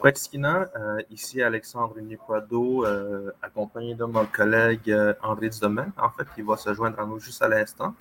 Kwatkina, 0.00 0.68
euh, 0.76 1.02
ici 1.10 1.42
Alexandre 1.42 1.98
Nipoado, 2.00 2.84
euh, 2.84 3.30
accompagné 3.42 3.94
de 3.94 4.04
mon 4.04 4.26
collègue 4.26 4.90
euh, 4.90 5.14
André 5.22 5.48
Dudomaine. 5.48 5.92
En 5.96 6.10
fait, 6.10 6.26
il 6.36 6.44
va 6.44 6.56
se 6.56 6.72
joindre 6.74 7.00
à 7.00 7.06
nous 7.06 7.18
juste 7.18 7.40
à 7.42 7.48
l'instant. 7.48 7.94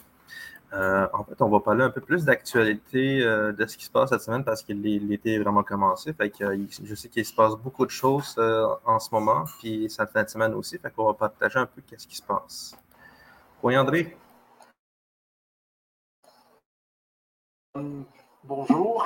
en 0.74 1.24
fait, 1.24 1.42
on 1.42 1.50
va 1.50 1.60
parler 1.60 1.84
un 1.84 1.92
peu 1.92 2.02
plus 2.02 2.26
d'actualité 2.26 3.20
de 3.60 3.66
ce 3.68 3.78
qui 3.78 3.86
se 3.86 3.92
passe 3.92 4.10
cette 4.10 4.22
semaine 4.22 4.44
parce 4.44 4.64
que 4.64 4.74
l'été 4.74 5.36
est 5.36 5.40
vraiment 5.40 5.64
commencé. 5.64 6.14
Que, 6.14 6.68
je 6.84 6.96
sais 6.96 7.10
qu'il 7.10 7.26
se 7.26 7.34
passe 7.34 7.54
beaucoup 7.56 7.86
de 7.86 7.92
choses 7.92 8.36
en 8.86 9.00
ce 9.00 9.10
moment, 9.12 9.46
puis 9.60 9.88
cette 9.90 10.10
fin 10.10 10.24
de 10.24 10.30
semaine 10.30 10.54
aussi. 10.56 10.78
Fait 10.80 10.92
qu'on 10.92 11.06
va 11.06 11.14
partager 11.14 11.60
un 11.60 11.68
peu 11.68 11.82
qu'est-ce 11.86 12.08
qui 12.08 12.16
se 12.16 12.24
passe. 12.24 12.76
Oui, 13.62 13.78
André? 13.78 14.18
Bonjour. 18.44 19.06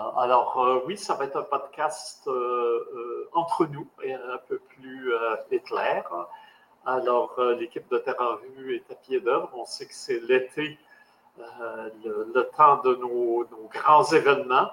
Euh, 0.00 0.20
alors 0.20 0.58
euh, 0.60 0.80
oui, 0.86 0.96
ça 0.96 1.14
va 1.14 1.24
être 1.24 1.36
un 1.36 1.42
podcast 1.42 2.26
euh, 2.26 3.28
entre 3.32 3.66
nous 3.66 3.86
et 4.02 4.12
un 4.14 4.38
peu 4.48 4.58
plus 4.58 5.12
éclair. 5.50 6.10
Alors 6.86 7.38
l'équipe 7.58 7.88
de 7.90 7.98
Terre 7.98 8.38
Vue 8.56 8.76
est 8.76 8.90
à 8.90 8.94
pied 8.94 9.20
d'œuvre. 9.20 9.50
On 9.54 9.66
sait 9.66 9.86
que 9.86 9.94
c'est 9.94 10.20
l'été, 10.20 10.78
le, 11.38 12.42
temps 12.56 12.78
de 12.78 12.94
nos, 12.96 13.46
grands 13.72 14.04
événements. 14.04 14.70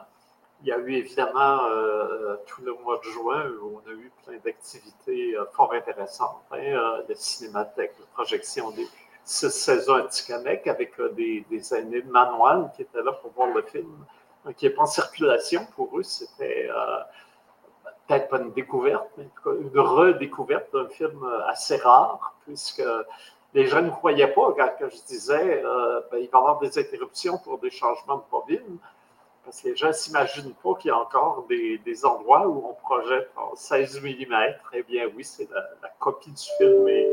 Il 0.62 0.70
y 0.70 0.72
a 0.72 0.78
eu 0.78 0.94
évidemment 0.94 1.59
tout 2.48 2.62
le 2.64 2.73
mois 2.76 3.00
de 3.00 3.09
juin 3.09 3.46
où 3.62 3.82
on 3.84 3.90
a 3.90 3.94
eu 3.94 4.12
plein 4.26 4.38
d'activités 4.38 5.36
fort 5.52 5.73
intéressantes. 5.73 6.42
Hein, 6.52 7.04
la 7.08 7.16
cinémathèque, 7.16 7.94
la 8.00 8.06
projection 8.14 8.72
des 8.72 8.88
six 9.26 9.52
saisons 9.52 9.96
à 9.96 10.04
Tikamek 10.04 10.66
avec 10.68 10.94
des, 11.16 11.46
des 11.50 11.73
aînés 11.76 12.02
de 12.02 12.09
manuel 12.09 12.70
qui 12.76 12.84
étaient 12.84 13.04
là 13.04 13.12
pour 13.12 13.32
voir 13.34 13.50
le 13.54 13.64
film 13.64 14.06
qui 14.56 14.66
n'est 14.66 14.72
pas 14.72 14.84
en 14.84 14.88
circulation 14.88 15.66
pour 15.76 15.98
eux, 15.98 16.04
c'était 16.04 16.70
euh, 16.70 17.00
peut-être 18.08 18.30
pas 18.30 18.40
une 18.40 18.52
découverte, 18.52 19.09
mais 19.17 19.28
une 19.45 19.80
redécouverte 19.80 20.72
d'un 20.73 20.88
film 20.90 21.26
assez 21.48 21.78
rare, 21.78 22.36
puisque 22.45 22.84
les 23.53 23.66
gens 23.66 23.81
ne 23.81 23.90
croyaient 23.90 24.34
pas 24.34 24.53
quand, 24.56 24.90
je 24.90 25.02
disais 25.08 25.64
euh, 25.64 26.02
ben, 26.12 26.20
il 26.20 26.30
va 26.30 26.38
y 26.38 26.42
avoir 26.42 26.59
des 26.59 26.78
interruptions 26.78 27.38
pour 27.38 27.58
des 27.59 27.72
changements 27.72 28.18
de 28.18 28.23
bobine, 28.30 28.78
parce 29.44 29.62
que 29.62 29.70
les 29.70 29.75
gens 29.75 29.88
ne 29.88 29.94
s'imaginent 29.94 30.53
pas 30.62 30.75
qu'il 30.75 30.90
y 30.90 30.92
a 30.92 30.98
encore 30.98 31.45
des, 31.48 32.06
endroits 32.06 32.48
où 32.48 32.70
on 32.70 32.73
projette 32.73 33.31
en 33.38 33.56
16 33.56 34.02
mm. 34.02 34.36
Eh 34.73 34.84
bien 34.84 35.09
oui, 35.16 35.23
c'est 35.23 35.50
la, 35.50 35.90
copie 36.00 36.31
du 36.31 36.44
film 36.58 36.88
et 36.88 37.08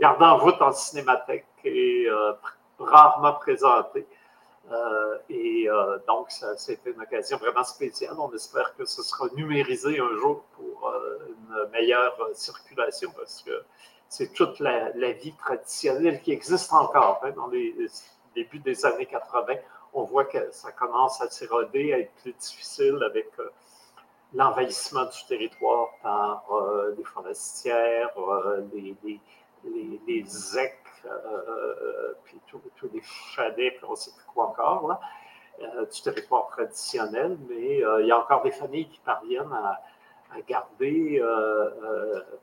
gardé 0.00 0.24
en 0.24 0.38
route 0.38 0.62
en 0.62 0.72
cinémathèque 0.72 1.46
et 1.64 2.06
euh, 2.08 2.32
rarement 2.78 3.34
présenté. 3.34 4.06
Euh, 4.70 5.18
et 5.28 5.68
euh, 5.68 5.98
donc, 6.06 6.30
c'était 6.56 6.90
une 6.90 7.00
occasion 7.00 7.36
vraiment 7.38 7.64
spéciale. 7.64 8.14
On 8.18 8.32
espère 8.32 8.74
que 8.76 8.84
ce 8.84 9.02
sera 9.02 9.26
numérisé 9.34 9.98
un 9.98 10.16
jour 10.20 10.44
pour 10.56 10.88
euh, 10.88 11.18
une 11.28 11.70
meilleure 11.70 12.16
circulation 12.34 13.10
parce 13.16 13.42
que 13.42 13.64
c'est 14.08 14.32
toute 14.32 14.60
la, 14.60 14.90
vie 15.12 15.34
traditionnelle 15.34 16.20
qui 16.22 16.32
existe 16.32 16.72
encore. 16.72 17.20
Hein, 17.24 17.32
dans 17.34 17.48
les, 17.48 17.74
débuts 18.34 18.60
des 18.60 18.86
années 18.86 19.06
80, 19.06 19.54
on 19.92 20.04
voit 20.04 20.24
que 20.24 20.50
ça 20.52 20.72
commence 20.72 21.20
à 21.20 21.28
s'éroder, 21.28 21.92
à 21.92 21.98
être 21.98 22.12
plus 22.22 22.32
difficile 22.32 22.98
avec 23.04 23.28
l'envahissement 24.32 25.04
du 25.04 25.26
territoire 25.28 25.90
par 26.02 26.46
les 26.96 27.04
forestières, 27.04 28.08
les, 28.72 28.96
les, 29.04 29.20
les, 29.64 30.00
les 30.06 30.22
euh, 31.06 32.14
puis 32.24 32.40
tous 32.48 32.60
les 32.92 33.02
chalets, 33.02 33.76
puis 33.76 33.84
on 33.86 33.92
ne 33.92 33.96
sait 33.96 34.12
plus 34.16 34.26
quoi 34.26 34.48
encore, 34.48 35.00
euh, 35.60 35.86
du 35.86 36.02
territoire 36.02 36.48
traditionnel, 36.48 37.38
mais 37.48 37.84
euh, 37.84 38.02
il 38.02 38.08
y 38.08 38.12
a 38.12 38.18
encore 38.18 38.42
des 38.42 38.50
familles 38.50 38.88
qui 38.88 39.00
parviennent 39.00 39.52
à, 39.52 39.80
garder 40.48 41.22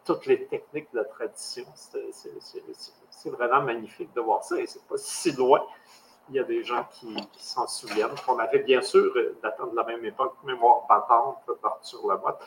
toutes 0.06 0.28
les 0.28 0.46
techniques 0.46 0.94
de 0.94 1.00
la 1.00 1.06
tradition. 1.06 1.64
C'est 1.74 3.30
vraiment 3.32 3.64
magnifique 3.64 4.14
de 4.14 4.22
voir 4.22 4.44
ça 4.44 4.60
et 4.60 4.68
c'est 4.68 4.86
pas 4.88 4.98
si 4.98 5.32
loin. 5.32 5.66
Il 6.30 6.36
y 6.36 6.40
a 6.40 6.44
des 6.44 6.64
gens 6.64 6.86
qui, 6.92 7.18
s'en 7.40 7.66
souviennent. 7.66 8.14
On 8.28 8.38
avait 8.38 8.60
bien 8.60 8.84
sûr, 8.84 9.12
datant 9.42 9.66
de 9.66 9.76
la 9.76 9.84
même 9.86 10.06
époque, 10.06 10.36
Mémoire 10.44 10.86
battante 10.88 11.38
sur 11.82 12.08
la 12.08 12.18
boîte, 12.18 12.40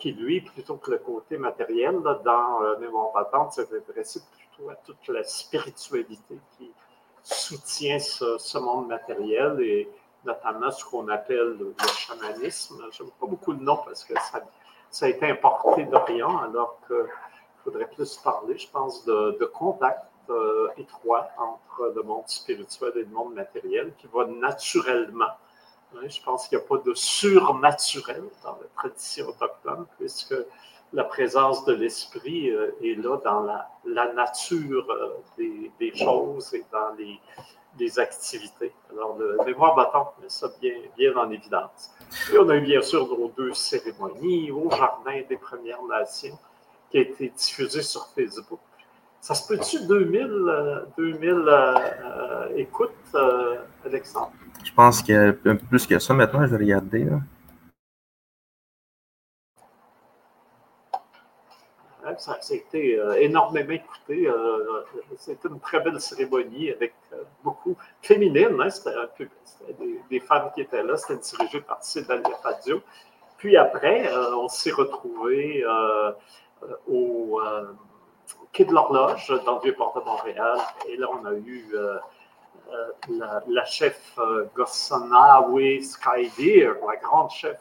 qui 0.00 0.12
lui, 0.12 0.40
plutôt 0.40 0.76
que 0.76 0.90
le 0.90 0.98
côté 0.98 1.38
matériel, 1.38 2.00
dans 2.24 2.78
Mémoire 2.80 3.12
battante, 3.12 3.52
s'est 3.52 3.68
intéressé 3.76 4.20
à 4.68 4.74
toute 4.76 5.08
la 5.08 5.24
spiritualité 5.24 6.38
qui 6.58 6.70
soutient 7.22 7.98
ce, 7.98 8.58
monde 8.58 8.88
matériel 8.88 9.60
et 9.60 9.88
notamment 10.24 10.70
ce 10.70 10.84
qu'on 10.84 11.08
appelle 11.08 11.56
le, 11.58 11.74
chamanisme. 11.96 12.82
Je 12.92 13.02
n'aime 13.02 13.12
pas 13.18 13.26
beaucoup 13.26 13.52
le 13.52 13.60
nom 13.60 13.76
parce 13.78 14.04
que 14.04 14.14
ça, 14.14 14.42
ça 14.90 15.06
a 15.06 15.08
été 15.08 15.26
importé 15.26 15.84
d'Orient, 15.84 16.38
alors 16.38 16.78
qu'il 16.86 16.96
faudrait 17.64 17.88
plus 17.88 18.16
parler, 18.18 18.58
je 18.58 18.68
pense, 18.68 19.04
de, 19.04 19.50
contact 19.54 20.04
euh, 20.28 20.68
étroit 20.76 21.28
entre 21.38 21.92
le 21.94 22.02
monde 22.02 22.28
spirituel 22.28 22.92
et 22.96 23.00
le 23.00 23.06
monde 23.06 23.34
matériel 23.34 23.92
qui 23.98 24.06
va 24.12 24.26
naturellement. 24.26 25.32
Je 26.06 26.22
pense 26.22 26.48
qu'il 26.48 26.58
n'y 26.58 26.64
a 26.64 26.66
pas 26.66 26.78
de 26.78 26.94
surnaturel 26.94 28.22
dans 28.42 28.58
la 28.60 28.66
tradition 28.76 29.28
autochtone, 29.28 29.86
puisque 29.98 30.34
la 30.92 31.04
présence 31.04 31.64
de 31.64 31.74
l'esprit 31.74 32.50
euh, 32.50 32.72
est 32.82 32.94
là 32.94 33.16
dans 33.24 33.42
la, 33.42 34.12
nature 34.12 34.86
euh, 34.90 35.16
des, 35.78 35.92
choses 35.94 36.54
et 36.54 36.64
dans 36.72 36.94
les, 36.98 37.98
activités. 37.98 38.72
Alors, 38.90 39.16
le 39.18 39.38
mémoire 39.44 39.74
battant 39.74 40.14
met 40.20 40.28
ça 40.28 40.48
bien, 40.60 41.16
en 41.16 41.30
évidence. 41.30 41.92
Et 42.32 42.38
on 42.38 42.48
a 42.48 42.56
eu 42.56 42.60
bien 42.60 42.82
sûr 42.82 43.06
nos 43.06 43.28
deux 43.28 43.54
cérémonies 43.54 44.50
au 44.50 44.68
Jardin 44.70 45.22
des 45.28 45.36
Premières 45.36 45.82
Nations 45.84 46.38
qui 46.90 46.98
a 46.98 47.00
été 47.02 47.28
diffusée 47.28 47.82
sur 47.82 48.06
Facebook. 48.08 48.60
Ça 49.20 49.34
se 49.34 49.46
peut-tu 49.46 49.86
2000, 49.86 50.88
2000 50.96 51.30
euh, 51.30 52.48
écoutes, 52.56 52.90
Alexandre? 53.84 54.32
Je 54.64 54.72
pense 54.72 55.02
qu'il 55.02 55.14
y 55.14 55.18
a 55.18 55.28
un 55.28 55.32
peu 55.32 55.56
plus 55.56 55.86
que 55.86 55.98
ça 55.98 56.14
maintenant, 56.14 56.46
je 56.46 56.50
vais 56.50 56.64
regarder. 56.64 57.04
Là. 57.04 57.20
Ça, 62.18 62.32
a 62.32 62.54
été 62.54 62.98
euh, 62.98 63.14
énormément 63.14 63.72
écouté. 63.72 64.26
Euh, 64.26 64.82
c'était 65.16 65.48
une 65.48 65.60
très 65.60 65.80
belle 65.80 66.00
cérémonie 66.00 66.70
avec 66.70 66.94
euh, 67.12 67.22
beaucoup 67.44 67.76
féminine. 68.02 68.60
Hein, 68.60 68.70
c'était 68.70 69.28
des, 70.10 70.20
femmes 70.20 70.50
qui 70.54 70.62
étaient 70.62 70.82
là. 70.82 70.96
C'était 70.96 71.20
dirigé 71.20 71.60
par 71.60 71.82
Cédalia 71.82 72.36
Fadio. 72.42 72.82
Puis 73.38 73.56
après, 73.56 74.12
on 74.34 74.48
s'est 74.48 74.70
retrouvés 74.70 75.64
au 76.86 77.40
Quai 78.52 78.66
de 78.66 78.72
l'Horloge, 78.74 79.32
dans 79.46 79.54
le 79.54 79.62
Vieux-Port 79.62 79.98
de 79.98 80.04
Montréal. 80.04 80.58
Et 80.86 80.98
là, 80.98 81.06
on 81.10 81.24
a 81.24 81.32
eu 81.32 81.74
la, 83.08 83.64
chef 83.64 84.18
Gossanawe 84.54 85.80
Skydeer, 85.80 86.74
la 86.86 86.96
grande 86.96 87.30
chef 87.30 87.58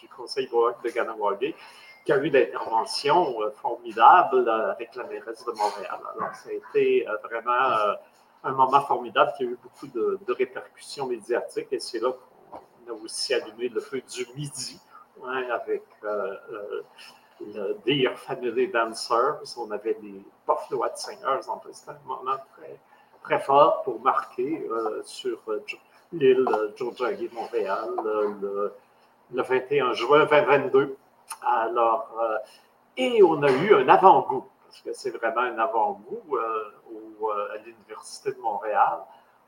du 0.00 0.08
Conseil 0.08 0.48
de 0.48 0.90
Ganawagi, 0.90 1.54
qui 2.06 2.12
a 2.12 2.18
eu 2.18 2.30
d'interventions 2.30 3.42
euh, 3.42 3.50
formidables 3.50 4.48
euh, 4.48 4.70
avec 4.70 4.94
la 4.94 5.04
mairesse 5.04 5.44
de 5.44 5.50
Montréal. 5.50 5.98
Alors, 6.16 6.34
ça 6.36 6.48
a 6.48 6.52
été 6.52 7.06
euh, 7.06 7.16
vraiment 7.24 7.96
un 8.44 8.52
moment 8.52 8.80
formidable 8.82 9.32
qui 9.36 9.42
a 9.42 9.46
eu 9.46 9.58
beaucoup 9.60 9.88
de, 9.88 10.18
répercussions 10.28 11.06
médiatiques 11.06 11.72
et 11.72 11.80
c'est 11.80 11.98
là 11.98 12.12
qu'on 12.12 12.92
a 12.92 12.94
aussi 12.94 13.34
allumé 13.34 13.68
le 13.68 13.80
feu 13.80 14.00
du 14.00 14.24
midi 14.36 14.80
hein, 15.24 15.42
avec 15.50 15.82
le 17.40 17.76
Dear 17.84 18.16
Family 18.16 18.68
Dancers. 18.68 19.40
On 19.56 19.70
avait 19.72 19.94
des 19.94 20.22
Buffalo 20.46 20.84
Singers. 20.94 21.48
En 21.48 21.58
plus, 21.58 21.72
c'était 21.72 21.90
un 21.90 22.00
moment 22.06 22.36
très, 22.56 22.78
très 23.26 23.40
fort 23.40 23.82
pour 23.82 24.00
marquer 24.00 24.66
sur 25.04 25.38
l'île 26.12 26.46
Georgia 26.76 27.08
Montréal 27.32 27.90
le, 28.40 28.72
le 29.32 29.42
21 29.42 29.92
juin 29.94 30.26
2022. 30.26 30.96
Alors, 31.42 32.08
euh, 32.20 32.38
et 32.96 33.22
on 33.22 33.42
a 33.42 33.50
eu 33.50 33.74
un 33.74 33.88
avant-goût, 33.88 34.44
parce 34.64 34.80
que 34.80 34.92
c'est 34.92 35.10
vraiment 35.10 35.40
un 35.40 35.58
avant-goût 35.58 36.36
euh, 36.36 36.72
euh, 37.22 37.54
à 37.54 37.56
l'Université 37.58 38.32
de 38.32 38.40
Montréal, 38.40 39.00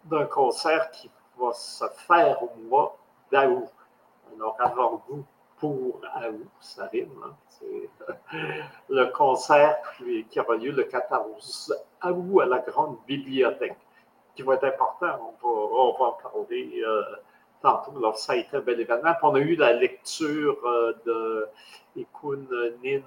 d'un 0.05 0.25
concert 0.25 0.91
qui 0.91 1.11
va 1.39 1.53
se 1.53 1.85
faire 2.07 2.43
au 2.43 2.51
mois 2.69 2.97
d'août. 3.31 3.69
Alors, 4.35 4.57
avant-goût 4.59 5.25
pour 5.59 5.97
août, 5.97 6.49
ça 6.61 6.87
rime. 6.87 7.11
Hein. 7.25 7.35
C'est 7.49 7.91
le 8.89 9.07
concert 9.07 9.77
qui, 9.97 10.41
aura 10.41 10.57
lieu 10.57 10.73
le 10.73 10.85
14 10.85 11.75
août 12.05 12.41
à 12.41 12.47
la 12.47 12.59
Grande 12.61 12.99
Bibliothèque, 13.07 13.77
qui 14.35 14.43
va 14.43 14.55
être 14.55 14.65
important. 14.65 15.35
On 15.43 15.93
va, 15.93 16.05
en 16.07 16.13
parler 16.13 16.83
tantôt. 17.61 17.93
Alors, 17.97 18.19
ça 18.19 18.33
a 18.33 18.37
été 18.37 18.57
un 18.57 18.61
bel 18.61 18.81
événement. 18.81 19.15
On 19.23 19.35
a 19.35 19.41
eu 19.41 19.57
la 19.57 19.73
lecture 19.73 20.59
euh, 20.65 20.93
de 21.05 21.49
Ikun 21.97 22.47
Nin 22.83 23.03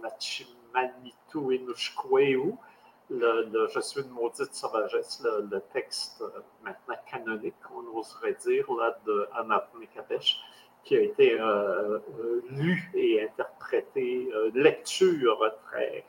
Machimanitu 0.00 1.54
Inushkweu, 1.54 2.54
le, 3.10 3.68
Je 3.72 3.80
suis 3.80 4.00
une 4.00 4.10
maudite 4.10 4.54
sauvagesse, 4.54 5.22
le, 5.24 5.60
texte 5.72 6.22
maintenant 6.62 6.96
canonique, 7.10 7.54
on 7.74 7.98
oserait 7.98 8.36
dire, 8.40 8.72
là, 8.72 8.96
de 9.06 9.28
Anna 9.34 9.68
Mekadesh, 9.78 10.40
qui 10.84 10.96
a 10.96 11.00
été 11.00 11.38
lu 12.50 12.90
et 12.94 13.22
interprété, 13.22 14.28
lecture 14.54 15.52
très, 15.66 16.04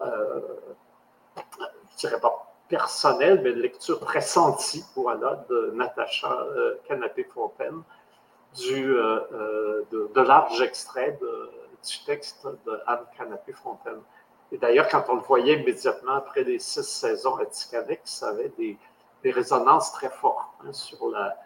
je 0.00 1.96
dirais 1.96 2.20
pas 2.20 2.50
personnelle, 2.70 3.40
mais 3.42 3.52
de 3.52 3.60
lecture 3.60 4.00
très 4.00 4.22
sentie, 4.22 4.84
voilà, 4.94 5.44
de 5.50 5.72
Natacha 5.74 6.32
euh, 6.32 6.76
Canapé-Fontaine, 6.88 7.82
du, 8.56 8.94
euh, 8.94 9.20
euh, 9.32 9.82
de, 9.90 10.20
larges 10.20 10.62
extraits 10.62 11.20
du 11.20 12.04
texte 12.06 12.46
de 12.66 12.80
Anne 12.86 13.04
Canapé-Fontaine. 13.18 14.00
Et 14.52 14.58
d'ailleurs, 14.58 14.88
quand 14.88 15.04
on 15.08 15.16
le 15.16 15.20
voyait 15.20 15.60
immédiatement 15.60 16.14
après 16.14 16.44
les 16.44 16.58
six 16.58 16.84
saisons 16.84 17.36
à 17.36 17.46
Tikanek, 17.46 18.00
ça 18.04 18.28
avait 18.28 18.52
des, 18.56 18.78
des, 19.22 19.30
résonances 19.30 19.92
très 19.92 20.10
fortes 20.10 20.48
hein, 20.64 20.72
sur 20.72 21.08
la, 21.08 21.36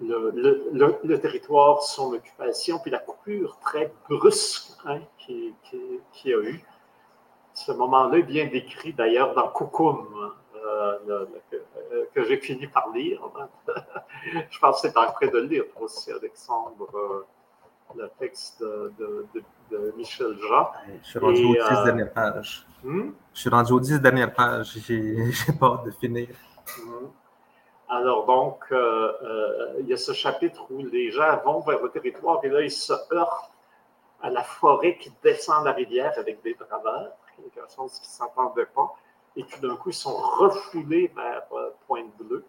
le, 0.00 0.32
le, 0.72 0.98
le, 1.04 1.20
territoire, 1.20 1.82
son 1.82 2.12
occupation, 2.12 2.78
puis 2.80 2.90
la 2.90 2.98
coupure 2.98 3.58
très 3.60 3.92
brusque 4.08 4.72
hein, 4.86 5.00
qui, 5.18 5.54
qui, 5.64 5.80
qui, 6.12 6.32
a 6.32 6.38
eu. 6.38 6.62
Ce 7.52 7.70
moment-là 7.72 8.18
est 8.18 8.22
bien 8.22 8.46
décrit 8.46 8.92
d'ailleurs 8.92 9.34
dans 9.34 9.48
Cocoon, 9.48 10.06
hein, 10.20 10.32
euh, 11.08 11.26
que, 12.14 12.24
j'ai 12.24 12.38
fini 12.38 12.66
par 12.66 12.90
lire. 12.92 13.20
je 14.50 14.58
pense 14.58 14.82
que 14.82 14.88
c'est 14.88 14.96
en 14.96 15.12
train 15.12 15.28
de 15.28 15.38
lire 15.38 15.64
aussi, 15.80 16.10
Alexandre, 16.10 16.88
euh, 16.94 17.24
le 17.96 18.10
texte 18.18 18.62
de, 18.62 19.26
Michel 19.96 20.36
Jean. 20.40 20.70
Je 21.02 21.08
suis 21.08 21.18
rendu 21.18 21.44
aux 21.44 21.54
dix 21.54 21.60
euh, 21.60 21.84
dernières 21.84 22.12
pages. 22.12 22.66
Hmm? 22.82 23.10
Je 23.32 23.40
suis 23.40 23.50
rendu 23.50 23.72
aux 23.72 23.80
dix 23.80 24.00
dernières 24.00 24.34
pages. 24.34 24.76
J'ai 24.86 25.52
pas 25.58 25.66
hâte 25.66 25.86
de 25.86 25.90
finir. 25.92 26.28
Hmm. 26.78 27.06
Alors, 27.88 28.26
donc, 28.26 28.64
il 28.70 29.86
y 29.86 29.92
a 29.92 29.96
ce 29.96 30.12
chapitre 30.12 30.66
où 30.70 30.78
les 30.78 31.10
gens 31.10 31.36
vont 31.44 31.60
vers 31.60 31.82
le 31.82 31.90
territoire 31.90 32.44
et 32.44 32.48
là, 32.48 32.62
ils 32.62 32.70
se 32.70 32.92
heurtent 33.12 33.50
à 34.22 34.30
la 34.30 34.42
forêt 34.42 34.96
qui 34.96 35.12
descend 35.22 35.64
la 35.64 35.72
rivière 35.72 36.12
avec 36.16 36.42
des 36.42 36.54
travers, 36.54 37.12
quelque 37.36 37.60
chose 37.74 37.92
qui 37.98 38.08
ne 38.08 38.26
s'entendait 38.26 38.66
pas 38.66 38.94
et 39.36 39.44
tout 39.44 39.60
d'un 39.60 39.76
coup, 39.76 39.90
ils 39.90 39.94
sont 39.94 40.14
refoulés 40.14 41.10
vers 41.14 41.46
euh, 41.52 41.70
Pointe-Bleue, 41.86 42.44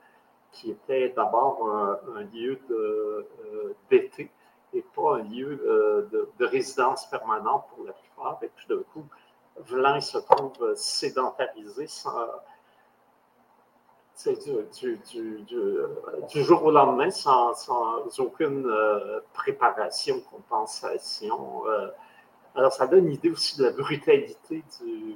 qui 0.51 0.71
était 0.71 1.09
d'abord 1.09 1.67
un, 1.67 2.21
lieu 2.33 2.59
euh, 2.69 3.75
d'été 3.89 4.31
et 4.73 4.83
pas 4.95 5.17
un 5.17 5.23
lieu 5.23 5.61
euh, 5.65 6.27
de, 6.37 6.45
résidence 6.45 7.09
permanente 7.09 7.65
pour 7.73 7.85
la 7.85 7.93
plupart. 7.93 8.39
Et 8.41 8.49
tout 8.55 8.75
d'un 8.75 8.83
coup, 8.93 9.05
Vlan 9.57 9.99
se 9.99 10.17
trouve 10.19 10.75
sédentarisé 10.75 11.87
sans, 11.87 12.13
du, 14.23 14.97
du, 15.11 15.41
du, 15.43 16.43
jour 16.43 16.63
au 16.63 16.71
lendemain 16.71 17.11
sans, 17.11 17.53
sans 17.53 18.19
aucune 18.19 18.71
préparation, 19.33 20.21
compensation. 20.31 21.63
alors, 22.55 22.71
ça 22.71 22.87
donne 22.87 23.07
une 23.07 23.13
idée 23.13 23.29
aussi 23.29 23.57
de 23.57 23.65
la 23.65 23.71
brutalité 23.71 24.63
du, 24.81 25.15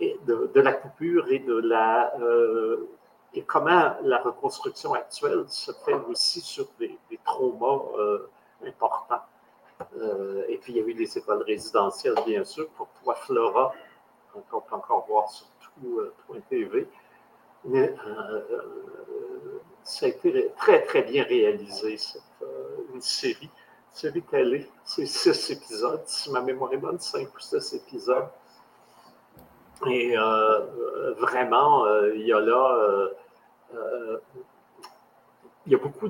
de, 0.00 0.60
la 0.60 0.72
coupure 0.72 1.30
et 1.30 1.38
de 1.38 1.54
la 1.54 2.14
euh, 2.20 2.88
et 3.34 3.42
comment 3.42 3.94
la 4.02 4.18
reconstruction 4.18 4.92
actuelle 4.92 5.44
se 5.48 5.72
fait 5.72 5.94
aussi 5.94 6.40
sur 6.40 6.68
des, 6.78 6.98
traumas 7.24 7.80
euh, 7.98 8.28
importants. 8.66 9.22
Euh, 9.96 10.44
et 10.48 10.58
puis 10.58 10.74
il 10.74 10.78
y 10.78 10.80
a 10.82 10.86
eu 10.86 10.94
des 10.94 11.16
écoles 11.16 11.42
résidentielles, 11.42 12.14
bien 12.26 12.44
sûr, 12.44 12.68
pour 12.70 12.88
toi, 13.02 13.14
Flora, 13.14 13.72
on 14.34 14.40
peut 14.40 14.56
encore 14.70 15.06
voir 15.08 15.30
sur 15.30 15.46
tout 15.60 16.00
Point 16.26 16.40
TV. 16.50 16.86
Mais 17.64 17.94
ça 19.84 20.06
a 20.06 20.08
été 20.08 20.50
très, 20.56 20.82
très 20.82 21.02
bien 21.02 21.24
réalisé, 21.24 21.96
cette, 21.96 22.22
une 22.92 23.00
série. 23.00 23.50
Série 23.92 24.22
télé, 24.22 24.70
c'est 24.84 25.04
six 25.04 25.50
épisodes, 25.50 26.02
si 26.06 26.30
ma 26.30 26.40
mémoire 26.40 26.72
est 26.72 26.78
bonne, 26.78 26.98
cinq 26.98 27.28
ou 27.36 27.40
six 27.40 27.74
épisodes. 27.74 28.28
Et 29.86 30.16
euh, 30.16 31.12
vraiment, 31.18 31.84
euh, 31.86 32.14
il 32.14 32.26
y 32.26 32.32
a 32.32 32.40
là, 32.40 33.08
euh, 33.74 34.18
il 35.66 35.72
y 35.72 35.74
a 35.74 35.78
beaucoup 35.78 36.08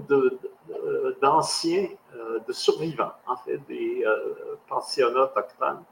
d'anciens, 1.20 1.88
de, 2.46 2.52
survivants, 2.52 3.12
en 3.26 3.36
fait, 3.36 3.58
des 3.68 4.04
pensionnats 4.68 5.24
autochtones, 5.24 5.82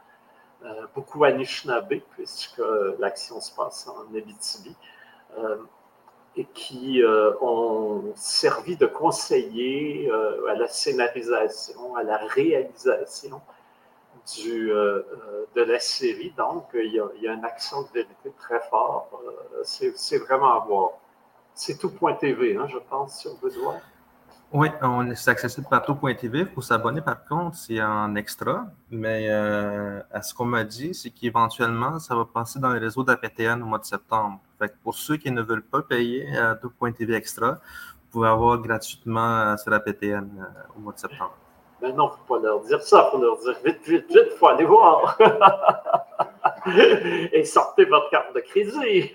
beaucoup 0.94 1.24
Anishinaabe, 1.24 2.00
puisque 2.12 2.62
l'action 2.98 3.40
se 3.40 3.54
passe 3.54 3.88
en 3.88 4.14
Abitibi 4.14 4.74
et 6.36 6.44
qui 6.54 7.02
ont 7.40 8.04
servi 8.14 8.76
de 8.76 8.86
conseillers 8.86 10.10
à 10.48 10.54
la 10.54 10.68
scénarisation, 10.68 11.96
à 11.96 12.02
la 12.02 12.18
réalisation 12.18 13.40
du, 14.36 14.72
euh, 14.72 15.02
euh, 15.12 15.46
de 15.54 15.62
la 15.62 15.78
série. 15.78 16.32
Donc, 16.36 16.66
il 16.74 16.92
y, 16.92 17.28
a, 17.28 17.32
un 17.32 17.44
accent 17.44 17.82
de 17.82 17.88
vérité 17.88 18.32
très 18.38 18.60
fort. 18.68 19.08
Euh, 19.24 19.62
c'est 19.64 20.18
vraiment 20.18 20.54
à 20.54 20.64
voir. 20.66 20.90
C'est 21.54 21.78
tout.tv, 21.78 22.56
hein, 22.56 22.66
je 22.68 22.78
pense, 22.78 23.20
sur 23.20 23.34
besoin. 23.36 23.76
Oui, 24.52 24.68
c'est 25.14 25.30
accessible 25.30 25.68
par 25.68 25.84
tout.tv. 25.84 26.40
Il 26.40 26.46
faut 26.46 26.60
s'abonner, 26.60 27.00
par 27.00 27.24
contre, 27.24 27.56
c'est 27.56 27.80
en 27.80 28.16
extra. 28.16 28.66
Mais 28.90 29.28
à 29.30 30.22
ce 30.22 30.34
qu'on 30.34 30.44
m'a 30.44 30.64
dit, 30.64 30.92
c'est 30.92 31.10
qu'éventuellement, 31.10 32.00
ça 32.00 32.16
va 32.16 32.24
passer 32.24 32.58
dans 32.58 32.72
les 32.72 32.80
réseaux 32.80 33.04
d'APTN 33.04 33.62
au 33.62 33.66
mois 33.66 33.78
de 33.78 33.84
septembre. 33.84 34.40
Fait 34.58 34.74
pour 34.82 34.94
ceux 34.94 35.16
qui 35.16 35.30
ne 35.30 35.40
veulent 35.40 35.64
pas 35.64 35.82
payer 35.82 36.36
à 36.36 36.56
tout.tv 36.56 37.14
extra, 37.14 37.52
vous 37.52 38.10
pouvez 38.10 38.28
avoir 38.28 38.58
gratuitement 38.58 39.56
sur 39.56 39.72
APTN 39.72 40.28
au 40.76 40.80
mois 40.80 40.94
de 40.94 40.98
septembre. 40.98 41.36
Mais 41.80 41.92
non, 41.92 42.08
il 42.08 42.12
ne 42.12 42.16
faut 42.26 42.34
pas 42.34 42.40
leur 42.40 42.60
dire 42.60 42.82
ça, 42.82 43.06
il 43.06 43.10
faut 43.12 43.22
leur 43.22 43.38
dire 43.38 43.56
vite, 43.64 43.80
vite, 43.86 44.08
vite, 44.08 44.26
il 44.32 44.36
faut 44.36 44.48
aller 44.48 44.64
voir. 44.64 45.16
Et 47.32 47.44
sortez 47.44 47.84
votre 47.84 48.10
carte 48.10 48.34
de 48.34 48.40
crédit. 48.40 49.12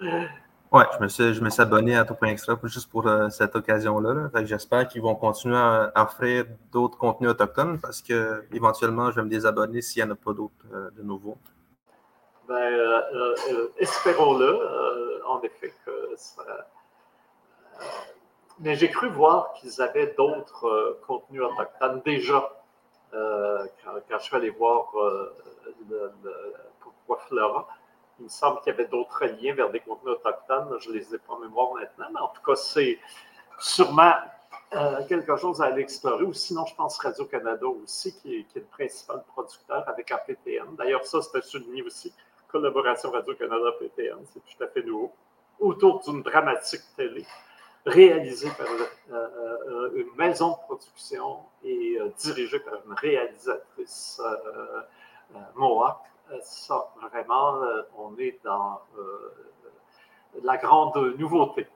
ouais, 0.74 0.84
je 0.96 1.02
me, 1.02 1.08
suis, 1.08 1.34
je 1.34 1.40
me 1.40 1.50
suis 1.50 1.62
abonné 1.62 1.96
à 1.96 2.04
Tout.extra 2.04 2.52
Extra 2.52 2.68
juste 2.68 2.90
pour 2.90 3.06
euh, 3.06 3.28
cette 3.30 3.56
occasion-là. 3.56 4.30
J'espère 4.44 4.86
qu'ils 4.88 5.02
vont 5.02 5.14
continuer 5.14 5.56
à, 5.56 5.92
offrir 5.96 6.44
d'autres 6.70 6.98
contenus 6.98 7.30
autochtones 7.30 7.80
parce 7.80 8.02
que 8.02 8.44
éventuellement, 8.52 9.10
je 9.10 9.16
vais 9.16 9.22
me 9.22 9.30
désabonner 9.30 9.80
s'il 9.80 10.04
n'y 10.04 10.10
en 10.10 10.12
a 10.12 10.16
pas 10.16 10.32
d'autres 10.32 10.52
euh, 10.72 10.90
de 10.96 11.02
nouveaux. 11.02 11.38
Ben, 12.46 12.54
euh, 12.56 13.68
espérons-le, 13.78 15.22
en 15.26 15.40
effet, 15.40 15.72
que 15.86 15.92
ça 16.16 16.42
mais 18.60 18.76
j'ai 18.76 18.90
cru 18.90 19.08
voir 19.08 19.52
qu'ils 19.54 19.82
avaient 19.82 20.14
d'autres 20.16 20.66
euh, 20.66 21.00
contenus 21.06 21.42
autochtones 21.42 22.00
déjà 22.04 22.52
euh, 23.12 23.66
quand, 23.84 24.18
je 24.18 24.24
suis 24.24 24.36
allé 24.36 24.50
voir 24.50 24.90
euh, 24.96 25.34
le, 25.90 26.12
Pourquoi 26.80 27.18
Flora. 27.28 27.68
Il 28.18 28.24
me 28.24 28.28
semble 28.28 28.60
qu'il 28.60 28.72
y 28.72 28.74
avait 28.74 28.86
d'autres 28.86 29.24
liens 29.24 29.54
vers 29.54 29.70
des 29.70 29.80
contenus 29.80 30.14
autochtones. 30.14 30.76
Je 30.80 30.90
ne 30.90 30.94
les 30.94 31.14
ai 31.14 31.18
pas 31.18 31.34
en 31.34 31.38
mémoire 31.38 31.74
maintenant, 31.74 32.06
mais 32.12 32.20
en 32.20 32.28
tout 32.28 32.42
cas, 32.42 32.56
c'est 32.56 32.98
sûrement 33.58 34.12
quelque 35.08 35.36
chose 35.36 35.60
à 35.62 35.66
aller 35.66 35.82
explorer. 35.82 36.24
Ou 36.24 36.32
sinon, 36.32 36.66
je 36.66 36.74
pense 36.74 36.98
Radio-Canada 36.98 37.66
aussi, 37.66 38.14
qui 38.20 38.36
est, 38.36 38.54
le 38.54 38.62
principal 38.62 39.22
producteur 39.32 39.88
avec 39.88 40.10
APTN. 40.10 40.74
D'ailleurs, 40.76 41.04
ça, 41.04 41.22
c'était 41.22 41.42
souligné 41.42 41.82
aussi. 41.82 42.12
Collaboration 42.48 43.10
Radio-Canada-APTN, 43.10 44.24
c'est 44.32 44.40
tout 44.40 44.62
à 44.62 44.68
fait 44.68 44.82
nouveau. 44.82 45.12
Autour 45.60 46.00
d'une 46.02 46.22
dramatique 46.22 46.82
télé 46.96 47.24
réalisé 47.86 48.48
par 48.56 48.66
euh, 48.66 49.28
euh, 49.68 49.90
une 49.96 50.16
maison 50.16 50.52
de 50.52 50.56
production 50.66 51.40
et 51.62 51.98
euh, 52.00 52.10
dirigé 52.18 52.58
par 52.60 52.74
une 52.86 52.94
réalisatrice 52.94 54.20
Mohawk. 55.54 55.98
Ça, 56.42 56.90
vraiment, 57.00 57.60
on 57.98 58.16
est 58.18 58.38
dans 58.44 58.80
la 60.42 60.56
grande 60.56 60.96
nouveauté. 61.18 61.66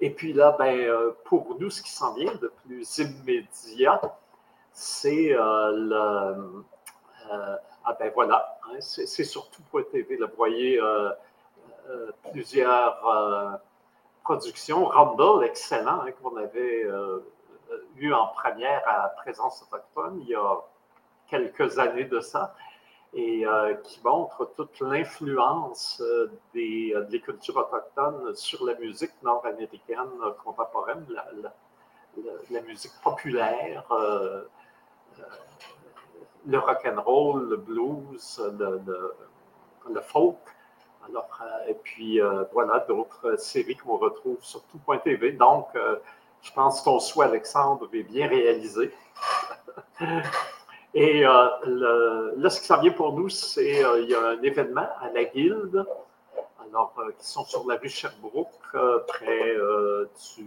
Et 0.00 0.10
puis 0.10 0.32
là, 0.32 0.56
ben, 0.58 1.12
pour 1.24 1.56
nous, 1.58 1.70
ce 1.70 1.82
qui 1.82 1.90
s'en 1.90 2.14
vient 2.14 2.34
de 2.34 2.52
plus 2.64 2.98
immédiat, 2.98 4.00
c'est 4.72 5.34
le. 5.34 6.64
ah 7.30 7.96
ben 7.98 8.12
voilà, 8.14 8.58
hein, 8.64 8.80
c'est 8.80 9.24
surtout 9.24 9.62
pour 9.70 9.86
TV. 9.90 10.16
Là, 10.16 10.26
vous 10.26 10.36
voyez 10.36 10.80
plusieurs 12.30 13.60
production, 14.22 14.84
Rumble, 14.84 15.44
excellent, 15.44 16.02
hein, 16.02 16.12
qu'on 16.22 16.36
avait 16.36 16.84
euh, 16.84 17.18
eu 17.96 18.12
en 18.12 18.28
première 18.28 18.82
à 18.86 19.08
Présence 19.08 19.62
autochtone 19.62 20.20
il 20.20 20.28
y 20.28 20.34
a 20.34 20.56
quelques 21.28 21.78
années 21.78 22.04
de 22.04 22.20
ça, 22.20 22.54
et 23.12 23.44
euh, 23.44 23.74
qui 23.74 24.00
montre 24.04 24.52
toute 24.56 24.78
l'influence 24.80 26.00
euh, 26.00 26.30
des, 26.54 26.94
des, 27.10 27.20
cultures 27.20 27.56
autochtones 27.56 28.34
sur 28.36 28.64
la 28.64 28.74
musique 28.76 29.10
nord-américaine 29.22 30.08
contemporaine, 30.44 31.04
la, 32.50 32.60
musique 32.62 32.92
populaire, 33.02 33.84
le 36.46 36.58
rock 36.58 36.86
and 36.86 37.00
roll, 37.02 37.48
le 37.48 37.56
blues, 37.56 38.40
le, 38.58 39.14
le 39.92 40.00
folk. 40.00 40.38
Alors, 41.08 41.40
et 41.66 41.74
puis, 41.74 42.20
voilà, 42.52 42.80
d'autres 42.80 43.36
séries 43.38 43.76
qu'on 43.76 43.96
retrouve 43.96 44.38
sur 44.40 44.62
tout.tv. 44.64 45.32
Donc, 45.32 45.68
je 46.42 46.52
pense 46.52 46.80
que 46.80 46.84
ton 46.84 47.00
souhait, 47.00 47.26
Alexandre, 47.26 47.88
est 47.92 48.02
bien 48.02 48.28
réalisé. 48.28 48.92
Et 50.92 51.24
euh, 51.24 52.32
là, 52.36 52.50
ce 52.50 52.60
qui 52.60 52.66
s'en 52.66 52.80
vient 52.80 52.90
pour 52.90 53.12
nous, 53.12 53.28
c'est 53.28 53.84
euh, 53.84 54.00
il 54.00 54.10
y 54.10 54.14
a 54.14 54.30
un 54.30 54.42
événement 54.42 54.88
à 55.00 55.08
la 55.14 55.24
Guilde, 55.24 55.86
alors 56.66 56.92
euh, 56.98 57.12
qui 57.16 57.26
sont 57.26 57.44
sur 57.44 57.64
la 57.68 57.76
rue 57.76 57.88
Sherbrooke, 57.88 58.48
près 59.06 59.54
du 60.36 60.46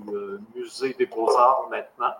musée 0.53 0.93
des 0.95 1.05
Beaux-Arts 1.05 1.69
maintenant. 1.69 2.13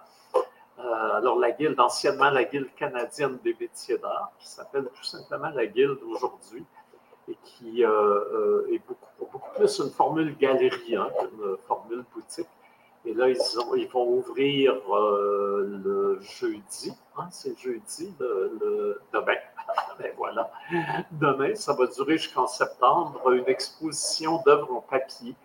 alors 0.77 1.37
la 1.37 1.51
Guilde, 1.51 1.79
anciennement 1.79 2.29
la 2.29 2.45
Guilde 2.45 2.73
canadienne 2.75 3.39
des 3.43 3.55
métiers 3.59 3.97
d'art, 3.97 4.31
qui 4.39 4.47
s'appelle 4.47 4.87
tout 4.95 5.03
simplement 5.03 5.49
la 5.49 5.65
Guilde 5.65 5.99
aujourd'hui, 6.09 6.63
et 7.27 7.37
qui 7.43 7.81
est 7.83 8.81
beaucoup, 8.87 9.11
beaucoup, 9.19 9.49
plus 9.55 9.79
une 9.79 9.91
formule 9.91 10.37
galerie 10.37 10.95
hein, 10.95 11.09
qu'une 11.19 11.57
formule 11.67 12.05
boutique. 12.13 12.47
Et 13.05 13.13
là, 13.13 13.27
ils, 13.29 13.88
vont 13.89 14.07
ouvrir 14.07 14.75
euh, 14.89 15.81
le 15.83 16.19
jeudi. 16.22 16.93
Hein, 17.17 17.27
c'est 17.31 17.57
jeudi, 17.60 18.13
le, 18.19 19.01
demain. 19.12 19.36
ben 20.00 20.13
voilà. 20.15 20.50
Demain, 21.12 21.53
ça 21.55 21.74
va 21.74 21.88
durer 21.88 22.17
jusqu'en 22.17 22.48
septembre, 22.48 23.19
une 23.31 23.48
exposition 23.48 24.41
d'œuvres 24.45 24.74
en 24.74 24.81
papier. 24.81 25.36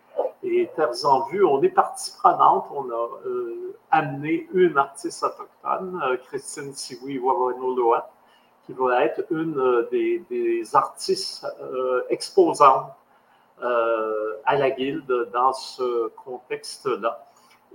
Et 0.41 0.69
Terres 0.73 1.05
en 1.05 1.27
vue, 1.27 1.43
on 1.43 1.61
est 1.61 1.69
partie 1.69 2.11
prenante. 2.17 2.67
On 2.73 2.89
a 2.89 3.09
euh, 3.25 3.75
amené 3.91 4.47
une 4.53 4.77
artiste 4.77 5.21
autochtone, 5.23 6.01
euh, 6.01 6.15
Christine 6.27 6.73
Siwi 6.73 7.19
Wawanoloa, 7.19 8.09
qui 8.65 8.71
va 8.71 9.03
être 9.03 9.25
une 9.31 9.85
des 9.91 10.63
artistes 10.73 11.45
exposantes 12.09 12.93
à 13.61 14.55
la 14.55 14.69
Guilde 14.71 15.29
dans 15.33 15.51
ce 15.51 16.07
contexte-là. 16.23 17.25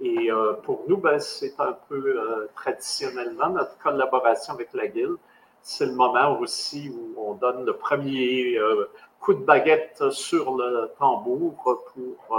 Et 0.00 0.30
euh, 0.30 0.54
pour 0.54 0.84
nous, 0.88 0.96
ben, 0.96 1.18
c'est 1.20 1.58
un 1.60 1.76
peu 1.88 2.16
euh, 2.18 2.48
traditionnellement 2.54 3.50
notre 3.50 3.78
collaboration 3.78 4.54
avec 4.54 4.72
la 4.74 4.88
Guilde. 4.88 5.16
C'est 5.62 5.86
le 5.86 5.92
moment 5.92 6.38
aussi 6.40 6.90
où 6.90 7.14
on 7.16 7.34
donne 7.34 7.64
le 7.64 7.74
premier 7.74 8.56
euh, 8.58 8.90
coup 9.20 9.34
de 9.34 9.44
baguette 9.44 10.10
sur 10.10 10.56
le 10.56 10.90
tambour 10.98 11.82
pour 11.94 12.38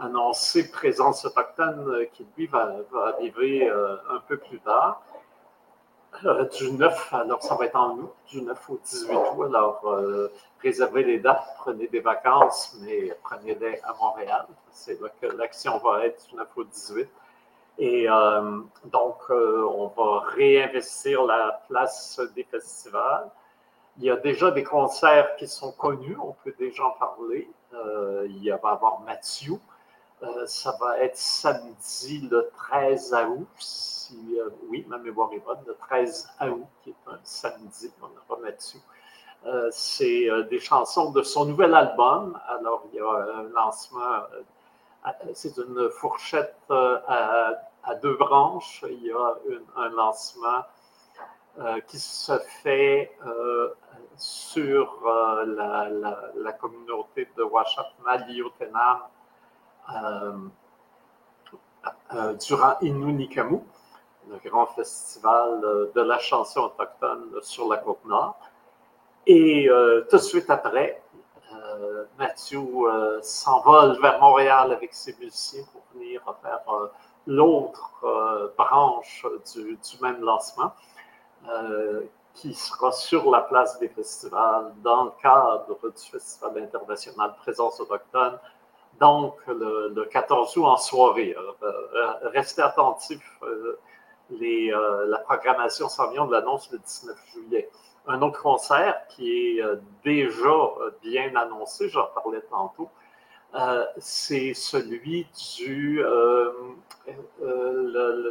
annoncer 0.00 0.70
présence 0.70 1.26
autochtone 1.26 2.06
qui, 2.14 2.24
lui, 2.36 2.46
va, 2.46 2.76
va 2.90 3.08
arriver 3.08 3.68
un 3.68 4.20
peu 4.26 4.38
plus 4.38 4.58
tard. 4.60 5.02
Du 6.58 6.72
9, 6.72 7.14
alors 7.14 7.42
ça 7.42 7.54
va 7.54 7.66
être 7.66 7.76
en 7.76 7.96
août, 7.98 8.12
du 8.28 8.42
9 8.42 8.70
au 8.70 8.80
18 8.82 9.14
août. 9.14 9.44
Alors, 9.44 9.82
réservez 10.60 11.04
les 11.04 11.18
dates, 11.18 11.44
prenez 11.58 11.86
des 11.86 12.00
vacances, 12.00 12.76
mais 12.80 13.16
prenez-les 13.22 13.80
à 13.84 13.94
Montréal. 14.00 14.46
C'est 14.70 15.00
là 15.00 15.08
que 15.20 15.26
l'action 15.26 15.78
va 15.78 16.06
être 16.06 16.28
du 16.28 16.36
9 16.36 16.48
au 16.56 16.64
18. 16.64 17.08
Et 17.78 18.10
euh, 18.10 18.60
donc, 18.86 19.18
euh, 19.30 19.64
on 19.72 19.86
va 19.86 20.20
réinvestir 20.34 21.24
la 21.24 21.62
place 21.68 22.20
des 22.34 22.42
festivals. 22.42 23.30
Il 23.98 24.04
y 24.04 24.10
a 24.10 24.16
déjà 24.16 24.50
des 24.50 24.64
concerts 24.64 25.36
qui 25.36 25.46
sont 25.46 25.72
connus, 25.72 26.16
on 26.20 26.34
peut 26.44 26.54
déjà 26.58 26.84
en 26.84 26.90
parler. 26.92 27.48
Euh, 27.74 28.26
il 28.28 28.38
va 28.38 28.44
y 28.44 28.50
avoir 28.50 29.00
Mathieu. 29.00 29.58
Ça 30.46 30.76
va 30.80 30.98
être 30.98 31.16
samedi 31.16 32.28
le 32.30 32.50
13 32.56 33.16
août. 33.28 33.48
Si, 33.58 34.38
oui, 34.68 34.84
ma 34.88 34.98
mémoire 34.98 35.32
est 35.32 35.38
bonne, 35.38 35.58
le 35.66 35.74
13 35.74 36.28
août, 36.42 36.66
qui 36.82 36.90
est 36.90 37.10
un 37.10 37.18
samedi, 37.22 37.90
on 38.02 38.06
aura 38.06 38.40
Mathieu. 38.40 38.80
Euh, 39.46 39.68
c'est 39.70 40.28
euh, 40.28 40.42
des 40.42 40.58
chansons 40.58 41.10
de 41.10 41.22
son 41.22 41.44
nouvel 41.46 41.74
album. 41.74 42.38
Alors, 42.48 42.84
il 42.92 42.96
y 42.96 43.00
a 43.00 43.08
un 43.08 43.48
lancement, 43.54 44.24
euh, 45.06 45.12
c'est 45.32 45.56
une 45.56 45.88
fourchette 45.90 46.56
à, 46.68 47.54
deux 48.02 48.16
branches. 48.16 48.84
Il 48.90 49.04
y 49.04 49.12
a 49.12 49.34
un 49.76 49.88
lancement 49.90 50.64
qui 51.88 51.98
se 51.98 52.38
fait 52.62 53.10
sur 54.16 55.00
la, 55.46 56.52
communauté 56.60 57.28
de 57.36 57.42
Ouachapma, 57.42 58.18
Liotenam, 58.28 59.00
durant 62.46 62.76
Inunikamu, 62.80 63.60
le 64.28 64.50
grand 64.50 64.66
festival 64.66 65.60
de 65.94 66.00
la 66.00 66.18
chanson 66.18 66.60
autochtone 66.62 67.30
sur 67.42 67.68
la 67.68 67.78
côte 67.78 68.04
nord. 68.04 68.38
Et 69.28 69.68
euh, 69.68 70.06
tout 70.08 70.16
de 70.16 70.22
suite 70.22 70.48
après, 70.48 71.02
euh, 71.52 72.04
Mathieu 72.18 72.60
euh, 72.60 73.20
s'envole 73.20 74.00
vers 74.00 74.18
Montréal 74.20 74.72
avec 74.72 74.94
ses 74.94 75.14
musiciens 75.20 75.64
pour 75.70 75.82
venir 75.92 76.22
faire 76.40 76.60
l'autre 77.26 78.54
branche 78.56 79.26
du, 79.52 79.78
même 80.00 80.22
lancement, 80.22 80.72
qui 82.32 82.54
sera 82.54 82.90
sur 82.90 83.30
la 83.30 83.42
place 83.42 83.78
des 83.80 83.88
festivals 83.88 84.72
dans 84.82 85.04
le 85.04 85.10
cadre 85.20 85.66
du 85.66 86.10
Festival 86.10 86.56
international 86.56 87.34
Présence 87.42 87.78
autochtone, 87.80 88.38
donc 89.00 89.34
le, 89.46 90.04
14 90.04 90.56
août 90.56 90.64
en 90.64 90.76
soirée. 90.76 91.36
restez 92.32 92.62
attentifs, 92.62 93.40
la 94.30 95.18
programmation 95.18 95.88
s'en 95.88 96.10
vient, 96.10 96.26
de 96.26 96.32
l'annonce 96.32 96.70
le 96.72 96.78
19 96.78 97.16
juillet 97.32 97.70
un 98.08 98.22
autre 98.22 98.40
concert 98.40 99.06
qui 99.08 99.30
est 99.30 99.62
euh, 99.62 99.76
déjà 100.02 100.48
euh, 100.48 100.90
bien 101.02 101.34
annoncé, 101.36 101.88
j'en 101.88 102.06
parlais 102.06 102.40
tantôt, 102.50 102.88
euh, 103.54 103.84
c'est 103.98 104.54
celui 104.54 105.26
du. 105.58 106.02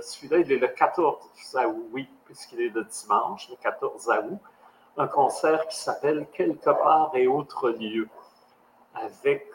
celui-là, 0.01 0.39
il 0.39 0.51
est 0.51 0.57
le 0.57 0.67
14 0.67 1.19
août, 1.23 1.29
oui, 1.91 2.09
puisqu'il 2.25 2.61
est 2.61 2.69
le 2.69 2.83
dimanche, 2.83 3.49
le 3.49 3.55
14 3.55 4.09
août. 4.09 4.39
Un 4.97 5.07
concert 5.07 5.67
qui 5.67 5.77
s'appelle 5.77 6.27
Quelque 6.33 6.71
part 6.71 7.11
et 7.13 7.27
autre 7.27 7.69
lieu, 7.69 8.09
avec 8.95 9.47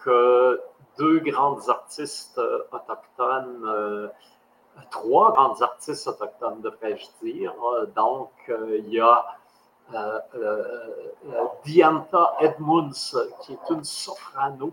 deux 0.99 1.21
grandes 1.21 1.69
artistes 1.69 2.41
autochtones, 2.71 4.11
trois 4.91 5.33
grandes 5.33 5.63
artistes 5.63 6.07
autochtones, 6.07 6.61
devrais-je 6.61 7.07
dire. 7.23 7.55
Donc, 7.95 8.31
il 8.49 8.89
y 8.89 9.01
a 9.01 9.25
euh, 9.95 10.19
euh, 10.37 10.65
euh, 11.27 11.45
Dianta 11.67 12.35
Edmunds, 12.41 13.15
qui 13.43 13.53
est 13.53 13.71
une 13.71 13.85
soprano, 13.85 14.73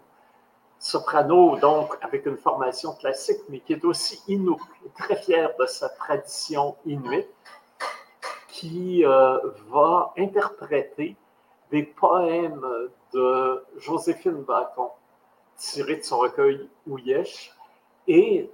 soprano 0.78 1.58
donc 1.58 1.98
avec 2.02 2.26
une 2.26 2.38
formation 2.38 2.94
classique, 2.94 3.42
mais 3.50 3.60
qui 3.60 3.74
est 3.74 3.84
aussi 3.84 4.22
Inuk, 4.30 4.62
très 4.98 5.18
fière 5.18 5.52
de 5.60 5.66
sa 5.66 5.90
tradition 5.90 6.78
inuite, 6.86 7.28
qui 8.48 9.04
va 9.04 10.14
interpréter 10.18 11.18
des 11.70 11.84
poèmes 11.84 12.66
de 13.14 13.64
Joséphine 13.78 14.44
Bacon 14.44 14.90
tirés 15.60 15.98
de 15.98 16.04
son 16.04 16.18
recueil 16.18 16.68
Ouyesh, 16.88 17.52
et 18.08 18.50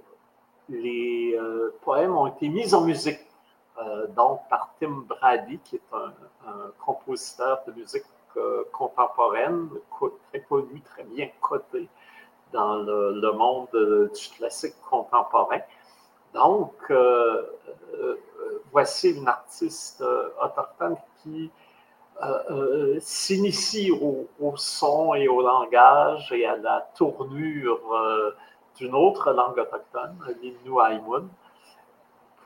les 0.68 1.38
poèmes 1.82 2.14
ont 2.14 2.26
été 2.26 2.48
mis 2.48 2.74
en 2.74 2.82
musique 2.82 3.20
euh, 3.78 4.06
donc 4.08 4.40
par 4.48 4.74
Tim 4.80 5.04
Brady, 5.06 5.58
qui 5.58 5.76
est 5.76 5.82
un, 5.92 6.12
compositeur 6.78 7.62
de 7.66 7.72
musique 7.72 8.04
euh, 8.36 8.64
contemporaine, 8.72 9.68
très 10.30 10.40
connu, 10.42 10.80
très 10.82 11.04
bien 11.04 11.28
coté 11.40 11.88
dans 12.52 12.76
le, 12.76 13.32
monde 13.32 13.68
du 13.72 14.36
classique 14.36 14.76
contemporain. 14.88 15.60
Donc, 16.32 16.74
euh, 16.90 17.42
voici 18.72 19.10
une 19.10 19.28
artiste 19.28 20.02
autochtone 20.42 20.96
qui 21.22 21.50
s'initie 23.00 23.90
au, 23.90 24.28
son 24.56 25.14
et 25.14 25.28
au 25.28 25.42
langage 25.42 26.32
et 26.32 26.46
à 26.46 26.56
la 26.56 26.88
tournure 26.94 27.80
d'une 28.76 28.94
autre 28.94 29.32
langue 29.32 29.58
autochtone, 29.58 30.16
l'innu 30.42 30.70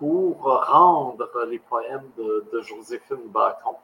pour 0.00 0.45
rendre 0.45 1.29
les 1.45 1.59
poèmes 1.59 2.11
de, 2.17 2.61
Joséphine 2.62 3.29
Bacon. 3.29 3.75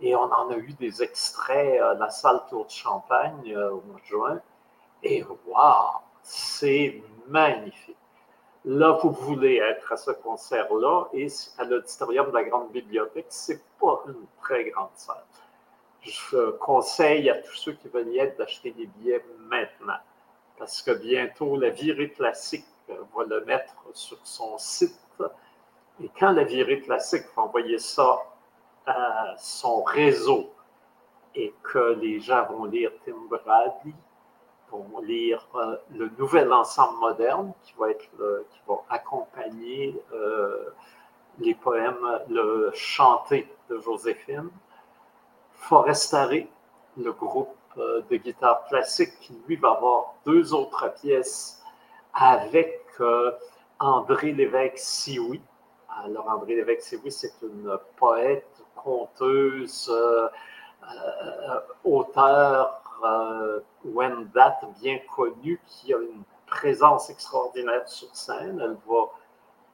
Et 0.00 0.14
on 0.14 0.32
en 0.32 0.50
a 0.50 0.56
eu 0.56 0.72
des 0.74 1.02
extraits 1.02 1.80
à 1.80 1.94
la 1.94 2.08
salle 2.08 2.40
Tour 2.48 2.66
de 2.66 2.70
Champagne 2.70 3.52
euh, 3.56 3.70
au 3.70 3.82
mois 3.86 3.98
de 4.00 4.04
juin. 4.04 4.40
Et 5.02 5.24
waouh, 5.46 6.00
c'est 6.22 7.02
magnifique. 7.26 7.96
Là, 8.66 8.98
vous 9.00 9.12
voulez 9.12 9.58
être 9.58 9.92
à 9.92 9.96
ce 9.96 10.10
concert-là 10.10 11.06
et 11.12 11.28
à 11.56 11.64
l'auditorium 11.64 12.28
de 12.30 12.34
la 12.34 12.42
Grande 12.42 12.72
Bibliothèque, 12.72 13.26
c'est 13.28 13.62
pas 13.80 14.02
une 14.08 14.26
très 14.42 14.70
grande 14.70 14.90
salle. 14.96 15.22
Je 16.02 16.50
conseille 16.50 17.30
à 17.30 17.40
tous 17.42 17.54
ceux 17.54 17.72
qui 17.74 17.88
veulent 17.88 18.08
y 18.08 18.18
être 18.18 18.36
d'acheter 18.38 18.72
des 18.72 18.86
billets 18.86 19.24
maintenant 19.48 19.98
parce 20.58 20.82
que 20.82 20.90
bientôt, 20.90 21.56
la 21.56 21.70
virée 21.70 22.10
classique 22.10 22.66
va 22.88 23.24
le 23.24 23.44
mettre 23.44 23.74
sur 23.92 24.18
son 24.24 24.58
site 24.58 24.98
et 26.02 26.10
quand 26.18 26.32
la 26.32 26.44
virée 26.44 26.80
classique 26.80 27.24
va 27.36 27.42
envoyer 27.42 27.78
ça 27.78 28.18
à 28.86 29.34
son 29.38 29.82
réseau 29.82 30.50
et 31.34 31.54
que 31.62 31.94
les 32.00 32.20
gens 32.20 32.46
vont 32.46 32.64
lire 32.64 32.90
Tim 33.04 33.16
Bradley, 33.28 33.94
vont 34.70 35.00
lire 35.00 35.46
euh, 35.54 35.76
le 35.94 36.10
nouvel 36.18 36.52
ensemble 36.52 36.98
moderne 36.98 37.52
qui 37.62 37.74
va, 37.78 37.90
être 37.90 38.08
qui 38.50 38.60
va 38.66 38.76
accompagner 38.88 40.00
euh, 40.12 40.70
les 41.38 41.54
poèmes, 41.54 42.20
le 42.28 42.70
chanté 42.74 43.48
de 43.68 43.78
Joséphine, 43.78 44.50
Forestare, 45.52 46.30
le 46.96 47.12
groupe 47.12 47.54
euh, 47.78 48.02
de 48.10 48.16
guitare 48.16 48.64
classique 48.66 49.18
qui, 49.20 49.38
lui, 49.46 49.56
va 49.56 49.72
avoir 49.72 50.14
deux 50.24 50.54
autres 50.54 50.92
pièces 51.00 51.62
avec 52.14 52.82
André 53.78 54.32
Lévesque 54.32 54.78
Sioui. 54.78 55.42
Alors, 56.02 56.30
André 56.30 56.54
Lévesque 56.54 56.80
Sioui, 56.80 57.12
c'est 57.12 57.34
une 57.42 57.76
poète, 57.96 58.46
conteuse, 58.74 59.92
auteur 61.84 62.85
euh, 63.04 63.60
Wendat, 63.84 64.60
bien 64.80 64.98
connue, 65.14 65.60
qui 65.66 65.92
a 65.92 65.98
une 65.98 66.22
présence 66.46 67.10
extraordinaire 67.10 67.88
sur 67.88 68.14
scène. 68.14 68.60
Elle 68.62 68.76
va 68.86 69.10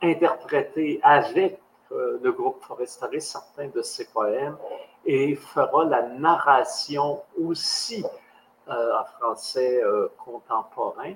interpréter 0.02 1.00
avec 1.02 1.60
euh, 1.92 2.18
le 2.22 2.32
groupe 2.32 2.62
Forestare 2.62 3.10
certains 3.18 3.68
de 3.68 3.82
ses 3.82 4.06
poèmes 4.06 4.56
et 5.04 5.34
fera 5.34 5.84
la 5.84 6.02
narration 6.02 7.22
aussi 7.40 8.04
euh, 8.68 8.98
en 8.98 9.04
français 9.04 9.82
contemporain 10.18 11.14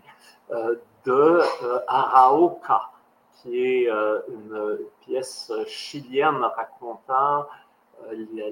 de 1.05 1.41
Araoka, 1.87 2.83
qui 3.35 3.59
est 3.59 3.89
une 4.29 4.79
pièce 5.01 5.53
chilienne 5.67 6.45
racontant 6.57 7.47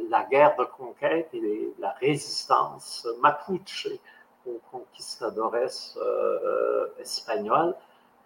la 0.09 0.25
guerre 0.25 0.57
de 0.57 0.65
conquête 0.65 1.29
et 1.33 1.73
la 1.79 1.91
résistance 1.93 3.07
mapuche 3.21 3.89
aux 4.47 4.61
conquistadores 4.71 5.55
euh, 5.97 6.89
espagnols. 6.99 7.75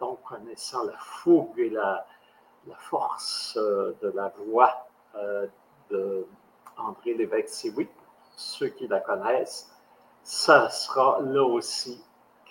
Donc, 0.01 0.23
connaissant 0.23 0.85
la 0.85 0.97
fougue 0.97 1.59
et 1.59 1.71
la, 1.71 2.07
force 2.77 3.57
euh, 3.57 3.97
de 4.03 4.09
la 4.11 4.33
voix 4.47 4.87
de 5.91 6.27
André 6.77 7.15
Lévesque 7.15 7.73
ceux 8.37 8.69
qui 8.69 8.87
la 8.87 9.01
connaissent, 9.01 9.71
ça 10.23 10.69
sera 10.69 11.21
là 11.21 11.43
aussi 11.43 12.01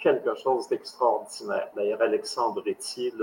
quelque 0.01 0.35
chose 0.35 0.67
d'extraordinaire. 0.67 1.69
D'ailleurs, 1.75 2.01
Alexandre 2.01 2.61
Etier, 2.67 3.13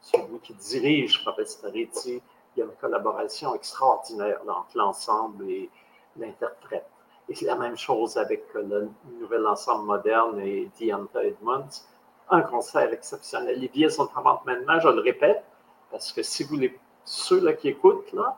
celui 0.00 0.38
qui 0.40 0.54
dirige 0.54 1.22
Forestaritti, 1.24 2.22
il 2.56 2.60
y 2.60 2.62
a 2.62 2.66
une 2.66 2.76
collaboration 2.80 3.54
extraordinaire 3.54 4.40
entre 4.48 4.76
l'ensemble 4.76 5.48
et 5.48 5.70
l'interprète. 6.16 6.86
Et 7.28 7.34
c'est 7.34 7.46
la 7.46 7.54
même 7.54 7.76
chose 7.76 8.16
avec 8.16 8.44
le 8.54 8.90
nouvel 9.20 9.46
ensemble 9.46 9.86
moderne 9.86 10.40
et 10.40 10.68
Deonta 10.80 11.22
Edmonds. 11.22 11.84
Un 12.28 12.42
concert 12.42 12.92
exceptionnel. 12.92 13.58
Les 13.58 13.68
billets 13.68 13.90
sont 13.90 14.08
en 14.16 14.22
vente 14.22 14.44
maintenant, 14.44 14.80
je 14.80 14.88
le 14.88 15.00
répète, 15.00 15.44
parce 15.90 16.12
que 16.12 16.22
si 16.22 16.44
vous 16.44 16.56
les, 16.56 16.78
ceux-là 17.04 17.52
qui 17.52 17.68
écoutent, 17.68 18.12
là, 18.12 18.36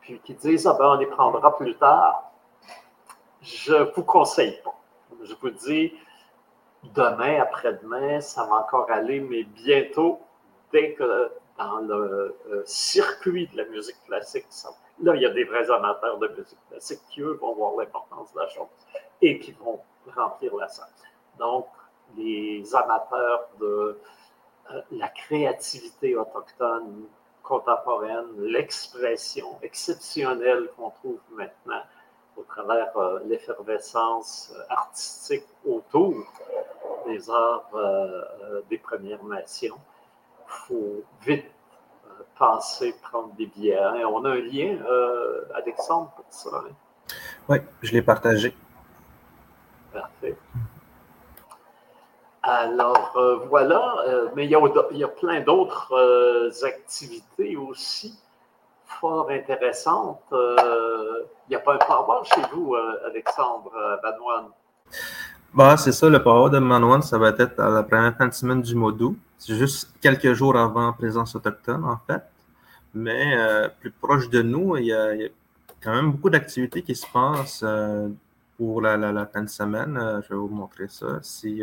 puis 0.00 0.20
qui 0.20 0.34
disent, 0.34 0.66
ah 0.66 0.74
ben, 0.78 0.90
on 0.90 0.94
les 0.94 1.06
prendra 1.06 1.56
plus 1.56 1.76
tard, 1.76 2.30
je 3.40 3.74
ne 3.74 3.84
vous 3.94 4.04
conseille 4.04 4.60
pas. 4.62 4.74
Je 5.22 5.34
vous 5.40 5.50
dis, 5.50 5.92
demain, 6.94 7.40
après-demain, 7.40 8.20
ça 8.20 8.44
va 8.44 8.56
encore 8.56 8.90
aller, 8.90 9.20
mais 9.20 9.44
bientôt, 9.44 10.20
dès 10.72 10.94
que 10.94 11.30
dans 11.62 11.96
le 11.96 12.36
euh, 12.50 12.62
circuit 12.64 13.46
de 13.48 13.56
la 13.56 13.64
musique 13.66 13.96
classique. 14.06 14.46
Là, 15.02 15.14
il 15.16 15.22
y 15.22 15.26
a 15.26 15.30
des 15.30 15.44
vrais 15.44 15.70
amateurs 15.70 16.18
de 16.18 16.28
musique 16.28 16.58
classique 16.70 17.00
qui, 17.10 17.20
eux, 17.20 17.38
vont 17.40 17.54
voir 17.54 17.72
l'importance 17.76 18.32
de 18.32 18.40
la 18.40 18.48
chose 18.48 18.68
et 19.20 19.38
qui 19.38 19.52
vont 19.52 19.80
remplir 20.14 20.54
la 20.56 20.68
salle. 20.68 20.88
Donc, 21.38 21.66
les 22.16 22.74
amateurs 22.74 23.48
de 23.60 23.98
euh, 24.70 24.80
la 24.92 25.08
créativité 25.08 26.16
autochtone 26.16 27.06
contemporaine, 27.42 28.26
l'expression 28.38 29.58
exceptionnelle 29.62 30.68
qu'on 30.76 30.90
trouve 30.90 31.18
maintenant 31.30 31.82
au 32.36 32.42
travers 32.44 32.96
euh, 32.96 33.20
l'effervescence 33.24 34.54
artistique 34.68 35.46
autour 35.66 36.14
des 37.06 37.28
arts 37.28 37.68
des 38.70 38.78
Premières 38.78 39.24
Nations 39.24 39.78
faut 40.52 41.04
vite 41.22 41.46
euh, 42.06 42.22
passer, 42.38 42.94
prendre 43.02 43.32
des 43.34 43.46
billets. 43.46 43.78
Hein. 43.78 43.94
On 44.06 44.24
a 44.24 44.30
un 44.30 44.40
lien, 44.40 44.78
euh, 44.88 45.44
Alexandre, 45.54 46.12
pour 46.16 46.24
ça. 46.28 46.50
Hein. 46.54 46.72
Oui, 47.48 47.58
je 47.82 47.92
l'ai 47.92 48.02
partagé. 48.02 48.54
Parfait. 49.92 50.36
Alors, 52.42 53.12
euh, 53.16 53.36
voilà, 53.48 53.96
mais 54.34 54.46
il 54.46 54.50
y, 54.50 55.04
a, 55.04 55.08
plein 55.08 55.40
d'autres 55.42 56.64
activités 56.64 57.56
aussi 57.56 58.18
fort 58.84 59.30
intéressantes. 59.30 60.22
Il 60.32 61.50
n'y 61.50 61.56
a 61.56 61.60
pas 61.60 61.74
un 61.74 61.78
power 61.78 62.24
chez 62.24 62.42
vous, 62.52 62.74
Alexandre 63.04 64.00
Banoine? 64.02 64.50
Bah, 65.54 65.76
c'est 65.76 65.92
ça, 65.92 66.08
le 66.08 66.22
power 66.22 66.50
de 66.50 66.58
Manoine, 66.58 67.02
ça 67.02 67.18
va 67.18 67.28
être 67.28 67.60
à 67.60 67.68
la 67.68 67.82
première 67.82 68.16
fin 68.16 68.26
de 68.26 68.32
semaine 68.32 68.62
du 68.62 68.74
mois 68.74 68.90
d'août. 68.90 69.18
C'est 69.36 69.54
juste 69.54 69.92
quelques 70.00 70.32
jours 70.32 70.56
avant 70.56 70.94
présence 70.94 71.36
autochtone, 71.36 71.84
en 71.84 71.98
fait. 72.06 72.22
Mais 72.94 73.36
euh, 73.36 73.68
plus 73.80 73.90
proche 73.90 74.30
de 74.30 74.40
nous, 74.40 74.76
il 74.78 74.86
y, 74.86 74.94
a, 74.94 75.12
quand 75.82 75.94
même 75.94 76.12
beaucoup 76.12 76.30
d'activités 76.30 76.82
qui 76.82 76.94
se 76.94 77.06
passent 77.06 77.62
euh, 77.64 78.08
pour 78.56 78.80
la, 78.80 79.26
fin 79.26 79.42
de 79.42 79.48
semaine. 79.50 79.98
Euh, 79.98 80.22
je 80.22 80.30
vais 80.30 80.36
vous 80.36 80.48
montrer 80.48 80.88
ça. 80.88 81.18
Si, 81.22 81.62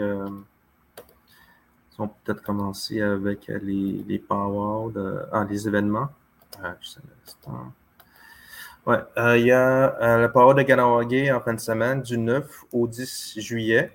on 1.98 2.08
peut 2.08 2.14
peut-être 2.26 2.44
commencer 2.44 3.02
avec 3.02 3.48
les, 3.48 4.06
les 4.08 4.20
power, 4.20 4.92
de, 4.94 5.20
ah, 5.32 5.46
les 5.50 5.68
événements. 5.68 6.10
Un 8.86 8.92
Ouais, 8.92 9.40
il 9.40 9.46
y 9.46 9.52
a 9.52 10.18
le 10.18 10.32
power 10.32 10.56
de 10.56 10.62
Ganawagé 10.62 11.32
en 11.32 11.42
fin 11.42 11.54
de 11.54 11.60
semaine 11.60 12.02
du 12.02 12.18
9 12.18 12.66
au 12.72 12.88
10 12.88 13.40
juillet. 13.40 13.92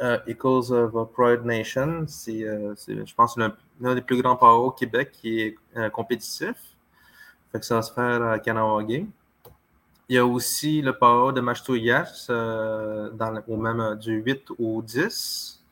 Euh, 0.00 0.18
Echoes 0.26 0.72
of 0.72 0.96
a 0.96 1.04
Pride 1.04 1.44
Nation, 1.44 2.06
c'est, 2.06 2.42
euh, 2.44 2.74
je 2.88 3.14
pense, 3.14 3.36
l'un 3.36 3.94
des 3.94 4.00
plus 4.00 4.20
grands 4.22 4.36
power 4.36 4.68
au 4.68 4.70
Québec 4.70 5.10
qui 5.12 5.40
est 5.42 5.56
euh, 5.76 5.90
compétitif. 5.90 6.54
Ça 7.60 7.74
va 7.74 7.82
se 7.82 7.92
faire 7.92 8.22
à 8.22 8.38
Kanawagé. 8.38 9.06
Il 10.08 10.16
y 10.16 10.18
a 10.18 10.24
aussi 10.24 10.80
le 10.80 10.96
power 10.96 11.34
de 11.34 11.40
dans 13.16 13.42
au 13.46 13.56
même 13.56 13.96
du 13.96 14.14
8 14.22 14.48
au 14.58 14.80
10. 14.82 15.62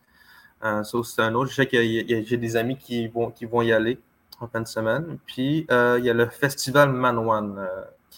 ça, 0.61 0.83
c'est 0.85 1.23
un 1.23 1.35
autre. 1.35 1.51
Je 1.51 1.55
sais 1.57 1.67
que 1.67 1.81
j'ai 1.81 2.37
des 2.37 2.57
amis 2.57 2.77
qui 2.77 3.09
vont, 3.09 3.31
qui 3.31 3.47
vont 3.47 3.63
y 3.63 3.73
aller 3.73 3.99
en 4.41 4.47
fin 4.47 4.61
de 4.61 4.67
semaine. 4.67 5.19
Puis, 5.27 5.67
il 5.71 6.05
y 6.05 6.11
a 6.11 6.15
le 6.15 6.29
festival 6.29 6.93
Manwan 6.93 7.69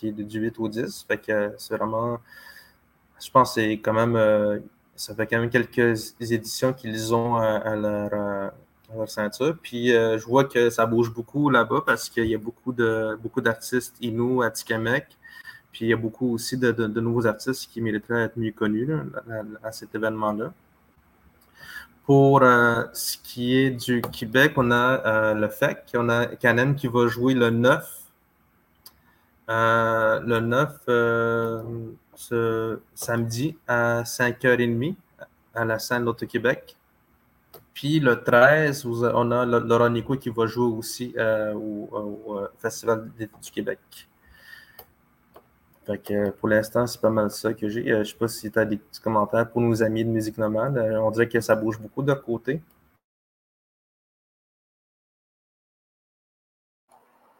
qui 0.00 0.08
est 0.08 0.12
du 0.12 0.40
8 0.40 0.58
au 0.58 0.68
10. 0.68 1.04
Fait 1.06 1.18
que 1.18 1.52
c'est 1.58 1.76
vraiment. 1.76 2.18
Je 3.22 3.30
pense 3.30 3.54
que 3.54 3.60
c'est 3.60 3.72
quand 3.74 3.92
même 3.92 4.16
ça 5.00 5.14
fait 5.14 5.26
quand 5.26 5.38
même 5.38 5.48
quelques 5.48 6.14
éditions 6.20 6.74
qu'ils 6.74 7.14
ont 7.14 7.36
à, 7.36 7.74
leur, 7.74 8.52
ceinture. 9.08 9.56
Puis 9.62 9.94
euh, 9.94 10.18
je 10.18 10.26
vois 10.26 10.44
que 10.44 10.68
ça 10.68 10.84
bouge 10.84 11.12
beaucoup 11.14 11.48
là-bas 11.48 11.82
parce 11.86 12.10
qu'il 12.10 12.26
y 12.26 12.34
a 12.34 12.38
beaucoup 12.38 12.72
de 12.72 13.16
beaucoup 13.22 13.40
d'artistes 13.40 13.96
Inou 14.02 14.42
à 14.42 14.50
Tikamek. 14.50 15.06
Puis 15.72 15.86
il 15.86 15.88
y 15.88 15.92
a 15.92 15.96
beaucoup 15.96 16.34
aussi 16.34 16.58
de, 16.58 16.72
nouveaux 17.00 17.26
artistes 17.26 17.70
qui 17.70 17.80
mériteraient 17.80 18.24
être 18.24 18.36
mieux 18.36 18.50
connus 18.50 18.88
à, 19.62 19.72
cet 19.72 19.94
événement-là. 19.94 20.52
Pour 22.04 22.42
euh, 22.42 22.84
ce 22.92 23.16
qui 23.18 23.56
est 23.56 23.70
du 23.70 24.02
Québec, 24.02 24.52
on 24.56 24.70
a 24.72 25.06
euh, 25.06 25.34
le 25.34 25.48
FEC, 25.48 25.78
on 25.94 26.08
a 26.08 26.26
Canem 26.26 26.74
qui 26.74 26.88
va 26.88 27.06
jouer 27.06 27.34
le 27.34 27.50
9. 27.50 27.99
Le 29.50 30.40
9 30.40 31.88
ce 32.14 32.80
samedi 32.94 33.56
à 33.66 34.02
5h30 34.02 34.94
à 35.54 35.64
la 35.64 35.78
scène 35.78 36.04
d'Auto-Québec. 36.04 36.76
Puis 37.72 37.98
le 37.98 38.22
13, 38.22 38.84
on 38.86 39.30
a 39.30 39.46
Laurent 39.46 39.88
Nico 39.88 40.16
qui 40.16 40.28
va 40.28 40.46
jouer 40.46 40.66
aussi 40.76 41.14
euh, 41.16 41.54
au, 41.54 42.38
euh, 42.38 42.48
Festival 42.58 43.10
du 43.18 43.50
Québec. 43.50 43.78
pour 46.38 46.48
l'instant, 46.48 46.86
c'est 46.86 47.00
pas 47.00 47.10
mal 47.10 47.30
ça 47.30 47.54
que 47.54 47.68
j'ai. 47.68 47.90
Euh, 47.90 48.04
je 48.04 48.10
sais 48.10 48.18
pas 48.18 48.28
si 48.28 48.50
tu 48.50 48.58
as 48.58 48.64
des 48.66 48.76
petits 48.76 49.00
commentaires 49.00 49.48
pour 49.48 49.62
nos 49.62 49.82
amis 49.82 50.04
de 50.04 50.10
Musique 50.10 50.36
Nomade. 50.36 50.76
on 50.76 51.10
dirait 51.10 51.28
que 51.28 51.40
ça 51.40 51.56
bouge 51.56 51.80
beaucoup 51.80 52.02
de 52.02 52.12
côté. 52.12 52.60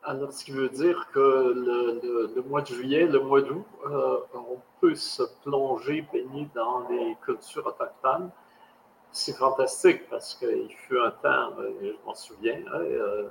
Alors, 0.03 0.33
ce 0.33 0.45
qui 0.47 0.53
veut 0.53 0.71
dire 0.71 1.09
que 1.13 1.21
le, 1.21 2.43
mois 2.43 2.63
de 2.63 2.69
juillet, 2.69 3.05
le 3.07 3.21
mois 3.21 3.43
d'août, 3.43 3.67
euh, 3.87 4.19
on 4.35 4.59
peut 4.81 4.95
se 4.95 5.23
plonger, 5.43 6.07
baigner 6.11 6.49
dans 6.55 6.89
les 6.89 7.17
cultures 7.23 7.67
autochtones. 7.67 8.31
C'est 9.13 9.37
fantastique 9.37 10.09
parce 10.09 10.35
qu'il 10.37 10.71
fut 10.71 10.99
un 10.99 11.11
temps, 11.11 11.53
euh, 11.59 11.73
je 11.83 12.07
m'en 12.07 12.15
souviens, 12.15 12.61
hein, 12.73 12.81
euh, 12.81 13.29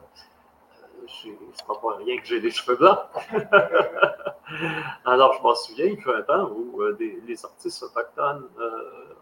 c'est 1.08 1.66
pas 1.66 1.76
pour 1.76 1.94
rien 1.94 2.18
que 2.18 2.26
j'ai 2.26 2.40
des 2.40 2.52
cheveux 2.52 2.76
blancs. 2.76 3.00
Alors, 5.06 5.34
je 5.34 5.42
m'en 5.42 5.56
souviens, 5.56 5.86
il 5.86 6.00
fut 6.00 6.12
un 6.12 6.22
temps 6.22 6.52
où 6.52 6.82
euh, 6.82 6.98
les 7.00 7.46
artistes 7.46 7.82
autochtones, 7.82 8.48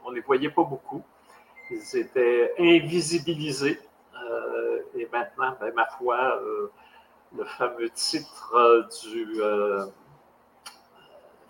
on 0.03 0.09
ne 0.09 0.15
les 0.15 0.21
voyait 0.21 0.49
pas 0.49 0.63
beaucoup. 0.63 1.03
Ils 1.69 1.97
étaient 1.97 2.53
invisibilisés. 2.59 3.79
Et 4.95 5.07
maintenant, 5.13 5.55
ben, 5.59 5.71
ma 5.75 5.85
foi, 5.85 6.41
le 7.35 7.43
fameux 7.45 7.89
titre 7.89 8.87
du 9.03 9.41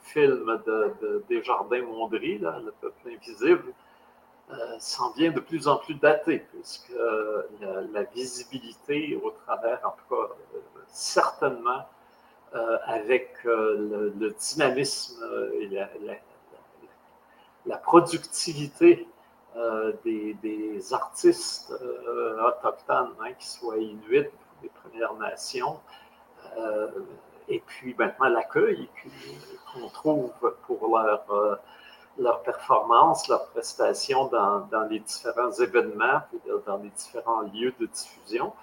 film 0.01 0.61
de, 0.65 1.23
Desjardins 1.29 1.83
Mondry, 1.83 2.39
Le 2.39 2.71
peuple 2.81 3.09
invisible, 3.09 3.73
s'en 4.79 5.11
vient 5.11 5.31
de 5.31 5.39
plus 5.39 5.67
en 5.67 5.77
plus 5.77 5.95
daté, 5.95 6.39
puisque 6.39 6.93
la, 7.91 8.03
visibilité 8.03 9.19
au 9.21 9.31
travers, 9.31 9.79
en 9.85 9.91
tout 9.91 10.15
cas, 10.15 10.33
certainement, 10.87 11.85
euh, 12.55 12.77
avec 12.85 13.35
euh, 13.45 14.11
le, 14.17 14.29
dynamisme 14.31 15.21
et 15.59 15.67
la, 17.65 17.77
productivité 17.77 19.05
euh, 19.57 19.91
des, 20.05 20.93
artistes 20.93 21.73
autochtones, 21.73 23.11
hein, 23.19 23.33
qu'ils 23.33 23.49
soient 23.49 23.77
inuits 23.77 24.29
des 24.61 24.69
Premières 24.69 25.13
Nations, 25.15 25.79
et 27.49 27.61
puis 27.65 27.95
maintenant 27.97 28.29
l'accueil 28.29 28.89
qu'on 29.71 29.87
trouve 29.89 30.31
pour 30.65 30.97
leur, 30.97 31.59
leur 32.17 32.41
performance, 32.41 33.27
leur 33.27 33.47
prestation 33.47 34.25
dans, 34.27 34.61
dans, 34.71 34.83
les 34.83 34.99
différents 34.99 35.51
événements, 35.51 36.21
dans 36.65 36.77
les 36.77 36.89
différents 36.89 37.41
lieux 37.41 37.73
de 37.79 37.85
diffusion. 37.85 38.53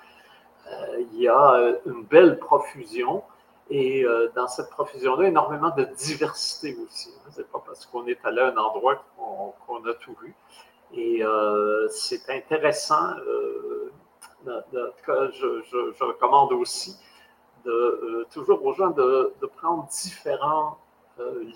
il 1.12 1.20
y 1.20 1.28
a 1.28 1.74
une 1.86 2.04
belle 2.04 2.38
profusion 2.38 3.22
et 3.70 4.04
euh, 4.04 4.30
dans 4.34 4.46
cette 4.46 4.70
profusion-là, 4.70 5.28
énormément 5.28 5.70
de 5.70 5.84
diversité 5.84 6.76
aussi. 6.84 7.10
Hein. 7.16 7.30
Ce 7.32 7.40
n'est 7.40 7.46
pas 7.46 7.62
parce 7.64 7.86
qu'on 7.86 8.06
est 8.06 8.18
allé 8.24 8.40
à 8.40 8.48
un 8.48 8.56
endroit 8.56 9.02
qu'on 9.16 9.84
a 9.86 9.94
tout 9.94 10.16
vu. 10.22 10.34
Et 10.92 11.24
euh, 11.24 11.88
c'est 11.88 12.28
intéressant. 12.28 13.10
Euh, 14.46 14.60
je, 15.32 16.04
recommande 16.04 16.52
aussi 16.52 16.96
de, 17.64 18.26
toujours 18.32 18.64
aux 18.64 18.74
gens 18.74 18.90
de, 18.90 19.32
prendre 19.56 19.86
différents 19.88 20.78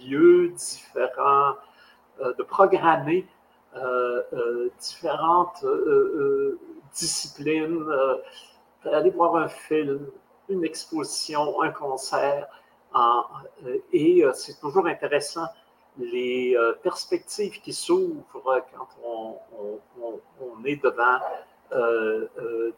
lieux, 0.07 0.49
différents, 0.49 1.55
de 2.21 2.43
programmer 2.43 3.27
différentes 4.79 5.65
disciplines, 6.95 7.85
d'aller 8.85 9.11
voir 9.11 9.37
un 9.37 9.49
film, 9.49 10.07
une 10.49 10.65
exposition, 10.65 11.61
un 11.63 11.71
concert. 11.71 12.49
Euh, 12.95 13.79
et 13.93 14.25
euh, 14.25 14.33
c'est 14.33 14.59
toujours 14.61 14.87
intéressant 14.87 15.47
les 15.99 16.57
euh, 16.57 16.73
perspectives 16.83 17.61
qui 17.61 17.73
s'ouvrent 17.73 18.65
quand 18.73 18.89
on, 19.05 20.65
est 20.65 20.83
devant 20.83 21.19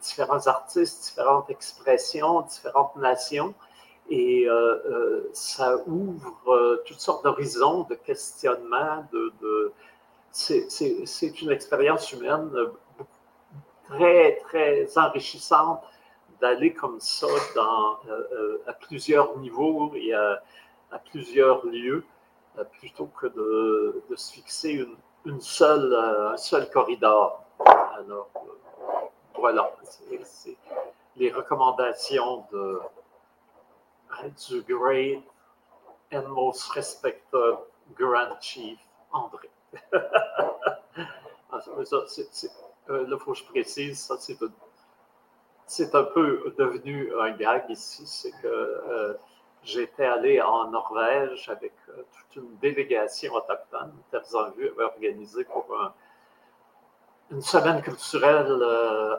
différents 0.00 0.46
artistes, 0.46 1.05
différentes 1.05 1.50
expressions, 1.50 2.42
différentes 2.42 2.96
nations. 2.96 3.55
Et 4.09 4.46
ça 5.33 5.76
ouvre 5.87 6.83
toutes 6.87 7.00
sortes 7.00 7.24
d'horizons, 7.24 7.83
de 7.85 7.94
questionnements. 7.94 9.05
C'est 10.33 11.42
une 11.42 11.50
expérience 11.50 12.12
humaine 12.12 12.50
très, 13.88 14.37
très 14.44 14.98
enrichissante 14.98 15.83
d'aller 16.40 16.72
comme 16.72 17.00
ça 17.00 17.26
euh, 17.26 18.09
euh, 18.09 18.62
à 18.66 18.72
plusieurs 18.72 19.37
niveaux 19.38 19.92
et 19.94 20.14
à, 20.14 20.42
plusieurs 21.11 21.64
lieux, 21.66 22.05
euh, 22.59 22.64
plutôt 22.64 23.07
que 23.07 23.26
de, 23.26 24.03
se 24.16 24.33
fixer 24.33 24.87
une, 25.24 25.40
seule, 25.40 25.94
un 25.94 26.37
seul 26.37 26.68
corridor. 26.70 27.44
Alors, 27.64 28.31
voilà, 29.40 29.70
c'est 30.24 30.57
les 31.16 31.33
recommandations 31.33 32.44
de, 32.53 32.81
du 34.48 34.62
great 34.62 35.22
and 36.12 36.29
most 36.29 36.70
respected 36.72 37.57
Grand 37.96 38.40
Chief 38.40 38.79
André. 39.12 39.50
Ah, 41.53 41.61
ça, 41.61 41.96
là, 41.96 43.07
il 43.11 43.18
faut 43.18 43.33
que 43.33 43.38
je 43.38 43.44
précise, 43.44 43.98
ça 43.98 44.16
c'est 45.66 45.94
un 45.96 46.05
peu 46.05 46.55
devenu 46.57 47.12
un 47.20 47.33
gag 47.33 47.64
ici, 47.68 48.07
c'est 48.07 48.31
que 48.40 48.46
euh, 48.46 49.14
j'étais 49.64 50.05
allé 50.05 50.40
en 50.40 50.70
Norvège 50.70 51.48
avec 51.48 51.72
euh, 51.88 52.05
toute 52.12 52.37
une 52.37 52.57
délégation 52.59 53.35
autochtone. 53.35 53.92
Terres 54.12 54.35
en 54.35 54.50
vue 54.50 54.68
avait 54.68 54.85
organisé 54.85 55.44
pour 55.44 55.66
une 57.30 57.42
semaine 57.42 57.80
culturelle 57.82 58.58
euh, 58.62 59.16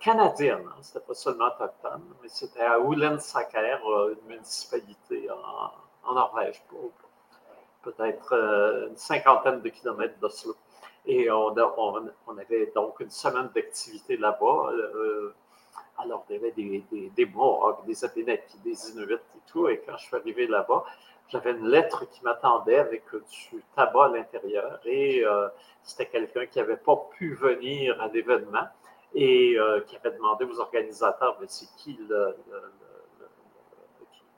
canadienne. 0.00 0.64
Hein. 0.66 0.76
C'était 0.82 1.00
pas 1.00 1.14
seulement 1.14 1.46
autochtone, 1.46 2.02
mais 2.22 2.28
c'était 2.28 2.60
à 2.60 2.78
Ulensaker, 2.78 3.80
une 4.10 4.28
municipalité 4.28 5.28
en, 5.30 6.14
Norvège, 6.14 6.62
peut-être 7.82 8.86
une 8.88 8.96
cinquantaine 8.96 9.60
de 9.60 9.68
kilomètres 9.68 10.18
d'Oslo. 10.20 10.56
Et 11.04 11.30
on, 11.30 11.54
on, 11.76 12.38
avait 12.38 12.72
donc 12.74 13.00
une 13.00 13.10
semaine 13.10 13.50
d'activité 13.54 14.16
là-bas. 14.16 14.70
Alors, 15.98 16.24
il 16.28 16.36
y 16.36 16.38
avait 16.38 16.52
des, 16.52 16.84
des, 16.90 17.10
des 17.10 17.26
Mohawks, 17.26 17.84
des 17.84 18.04
Abénakis, 18.04 18.58
des 18.64 18.90
Inuits 18.90 19.14
et 19.14 19.40
tout. 19.46 19.68
Et 19.68 19.82
quand 19.84 19.96
je 19.96 20.06
suis 20.06 20.16
arrivé 20.16 20.46
là-bas, 20.46 20.84
j'avais 21.30 21.52
une 21.52 21.68
lettre 21.68 22.08
qui 22.10 22.22
m'attendait 22.22 22.78
avec 22.78 23.04
du 23.10 23.62
tabac 23.76 24.06
à 24.06 24.08
l'intérieur. 24.08 24.80
Et 24.84 25.24
euh, 25.24 25.48
c'était 25.82 26.06
quelqu'un 26.06 26.46
qui 26.46 26.58
n'avait 26.58 26.76
pas 26.76 26.96
pu 27.16 27.34
venir 27.34 28.00
à 28.00 28.08
l'événement 28.08 28.66
et 29.14 29.54
euh, 29.58 29.80
qui 29.82 29.96
avait 29.96 30.12
demandé 30.12 30.44
aux 30.44 30.60
organisateurs 30.60 31.36
mais 31.40 31.46
c'est 31.48 31.68
qui, 31.76 31.98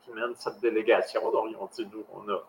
qui, 0.02 0.10
mène 0.12 0.34
cette 0.36 0.60
délégation? 0.60 1.28
Alors, 1.28 1.48
ils 1.48 1.56
ont 1.56 1.68
dit 1.72 1.88
nous, 1.92 2.04
on 2.12 2.28
a 2.28 2.42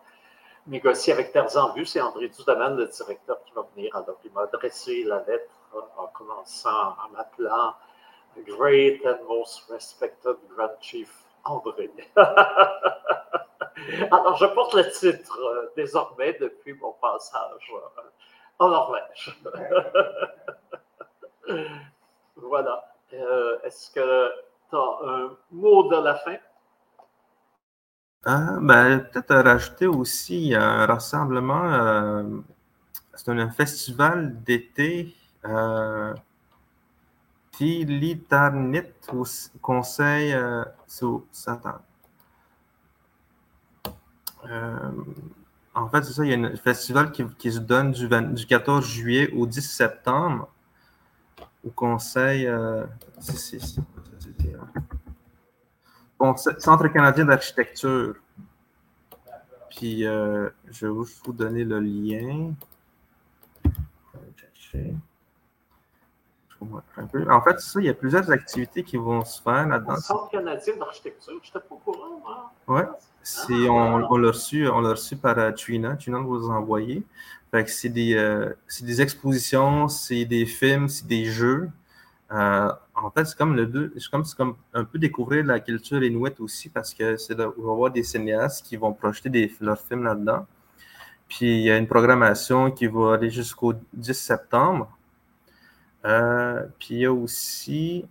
négocié 0.66 1.12
avec 1.12 1.32
Vue, 1.74 1.86
c'est 1.86 2.00
André 2.00 2.28
Dudamaine, 2.28 2.76
le 2.76 2.86
directeur, 2.86 3.42
qui 3.44 3.52
va 3.52 3.66
venir. 3.74 3.94
Alors, 3.94 4.18
il 4.24 4.32
m'a 4.32 4.42
adressé 4.42 5.04
la 5.04 5.22
lettre 5.24 5.50
en 5.96 6.06
commençant 6.08 6.96
en 7.04 7.08
m'appelant 7.12 7.74
great 8.46 9.04
and 9.04 9.24
most 9.28 9.70
respected 9.70 10.36
Grand 10.54 10.74
Chief 10.80 11.24
André. 11.44 11.90
Alors, 14.10 14.36
je 14.36 14.46
porte 14.46 14.74
le 14.74 14.90
titre 14.90 15.38
euh, 15.38 15.72
désormais 15.76 16.36
depuis 16.40 16.74
mon 16.74 16.92
passage 16.92 17.72
euh, 17.72 18.02
en 18.58 18.68
Norvège. 18.68 19.40
voilà. 22.36 22.84
Euh, 23.12 23.58
est-ce 23.64 23.90
que 23.90 24.30
tu 24.70 24.76
as 24.76 24.98
un 25.06 25.36
mot 25.50 25.88
de 25.88 25.96
la 25.96 26.14
fin? 26.16 26.36
Ah, 28.24 28.58
ben, 28.60 29.00
peut-être 29.00 29.34
rajouter 29.34 29.86
aussi 29.86 30.54
un 30.54 30.86
rassemblement. 30.86 32.44
c'est 33.14 33.30
un 33.30 33.50
festival 33.50 34.42
d'été 34.44 35.16
Tilitarnit 37.50 38.92
conseil 39.60 40.36
sous 40.86 41.26
Satan. 41.32 41.80
Euh, 44.50 44.90
en 45.74 45.88
fait, 45.88 46.02
c'est 46.04 46.12
ça, 46.12 46.24
il 46.24 46.30
y 46.30 46.34
a 46.34 46.48
un 46.48 46.56
festival 46.56 47.12
qui, 47.12 47.52
se 47.52 47.58
donne 47.58 47.92
du, 47.92 48.08
du, 48.08 48.46
14 48.46 48.84
juillet 48.84 49.30
au 49.32 49.46
10 49.46 49.62
septembre 49.62 50.48
au 51.64 51.70
conseil. 51.70 52.46
Euh, 52.46 52.84
Centre 56.58 56.86
canadien 56.88 57.24
d'architecture. 57.24 58.14
Puis, 59.70 60.06
euh, 60.06 60.50
je 60.70 60.86
vais 60.86 60.92
vous 60.92 61.32
donner 61.32 61.64
le 61.64 61.80
lien. 61.80 62.54
En 67.28 67.40
fait, 67.42 67.60
ça, 67.60 67.80
il 67.80 67.86
y 67.86 67.88
a 67.88 67.94
plusieurs 67.94 68.30
activités 68.30 68.84
qui 68.84 68.96
vont 68.96 69.24
se 69.24 69.42
faire 69.42 69.66
là-dedans. 69.66 69.94
Le 69.94 70.00
Centre 70.00 70.30
canadien 70.30 70.76
d'architecture, 70.76 71.40
je 71.42 71.48
n'étais 71.48 71.68
pas 71.68 71.74
au 71.74 71.78
courant. 71.78 72.22
Hein? 72.28 72.50
Oui, 72.68 72.82
ah. 73.24 73.52
on, 73.70 74.06
on 74.10 74.16
l'a 74.16 74.28
reçu, 74.28 74.66
reçu 74.68 75.16
par 75.16 75.38
uh, 75.38 75.54
Trina. 75.54 75.96
Trina 75.96 76.18
vous 76.18 76.50
a 76.50 76.54
envoyé. 76.54 77.02
c'est 77.66 77.88
des, 77.88 78.14
euh, 78.14 78.52
des, 78.80 79.00
expositions, 79.00 79.88
c'est 79.88 80.24
des 80.24 80.46
films, 80.46 80.88
c'est 80.88 81.06
des 81.06 81.26
jeux. 81.26 81.70
Euh, 82.32 82.72
en 82.94 83.10
fait, 83.10 83.26
c'est 83.26 83.36
comme 83.36 83.54
le 83.54 83.66
deux, 83.66 83.92
c'est 83.98 84.10
comme, 84.10 84.24
comme, 84.36 84.56
un 84.72 84.84
peu 84.84 84.98
découvrir 84.98 85.44
la 85.44 85.60
culture 85.60 86.02
inuit 86.02 86.38
aussi 86.40 86.68
parce 86.70 86.94
que 86.94 87.16
c'est 87.16 87.34
va 87.34 87.44
avoir 87.44 87.90
des 87.90 88.02
cinéastes 88.02 88.64
qui 88.66 88.76
vont 88.76 88.92
projeter 88.92 89.28
des, 89.28 89.52
leurs 89.60 89.80
films 89.80 90.04
là-dedans. 90.04 90.46
Puis 91.28 91.46
il 91.46 91.62
y 91.62 91.70
a 91.70 91.76
une 91.78 91.86
programmation 91.86 92.70
qui 92.70 92.86
va 92.86 93.14
aller 93.14 93.30
jusqu'au 93.30 93.74
10 93.92 94.14
septembre. 94.14 94.90
Euh, 96.04 96.66
puis 96.78 96.96
il 96.96 96.98
y 97.00 97.06
a 97.06 97.12
aussi, 97.12 98.04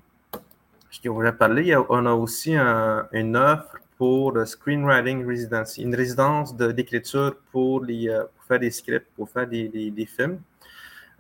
je 0.90 1.10
on 1.10 1.14
voulait 1.14 1.34
parler, 1.34 1.76
on 1.90 2.06
a 2.06 2.14
aussi 2.14 2.56
une 2.56 3.36
offre 3.36 3.78
pour 4.02 4.34
Screenwriting 4.48 5.28
Residency, 5.28 5.84
une 5.84 5.94
résidence 5.94 6.56
d'écriture 6.56 7.36
pour, 7.52 7.84
euh, 7.88 8.24
pour, 8.36 8.44
faire 8.48 8.58
des 8.58 8.72
scripts, 8.72 9.06
pour 9.16 9.30
faire 9.30 9.46
des, 9.46 10.08
films. 10.08 10.42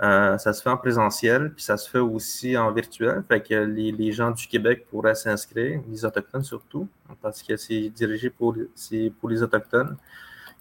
Euh, 0.01 0.35
ça 0.39 0.51
se 0.51 0.63
fait 0.63 0.69
en 0.71 0.77
présentiel, 0.77 1.51
puis 1.53 1.63
ça 1.63 1.77
se 1.77 1.87
fait 1.87 1.99
aussi 1.99 2.57
en 2.57 2.71
virtuel. 2.71 3.23
Fait 3.27 3.39
que 3.39 3.53
les, 3.53 4.11
gens 4.11 4.31
du 4.31 4.47
Québec 4.47 4.87
pourraient 4.89 5.13
s'inscrire, 5.13 5.79
les 5.87 6.03
Autochtones 6.03 6.43
surtout, 6.43 6.87
parce 7.21 7.43
que 7.43 7.55
c'est 7.55 7.89
dirigé 7.89 8.31
pour, 8.31 8.55
les 8.55 9.43
Autochtones 9.43 9.95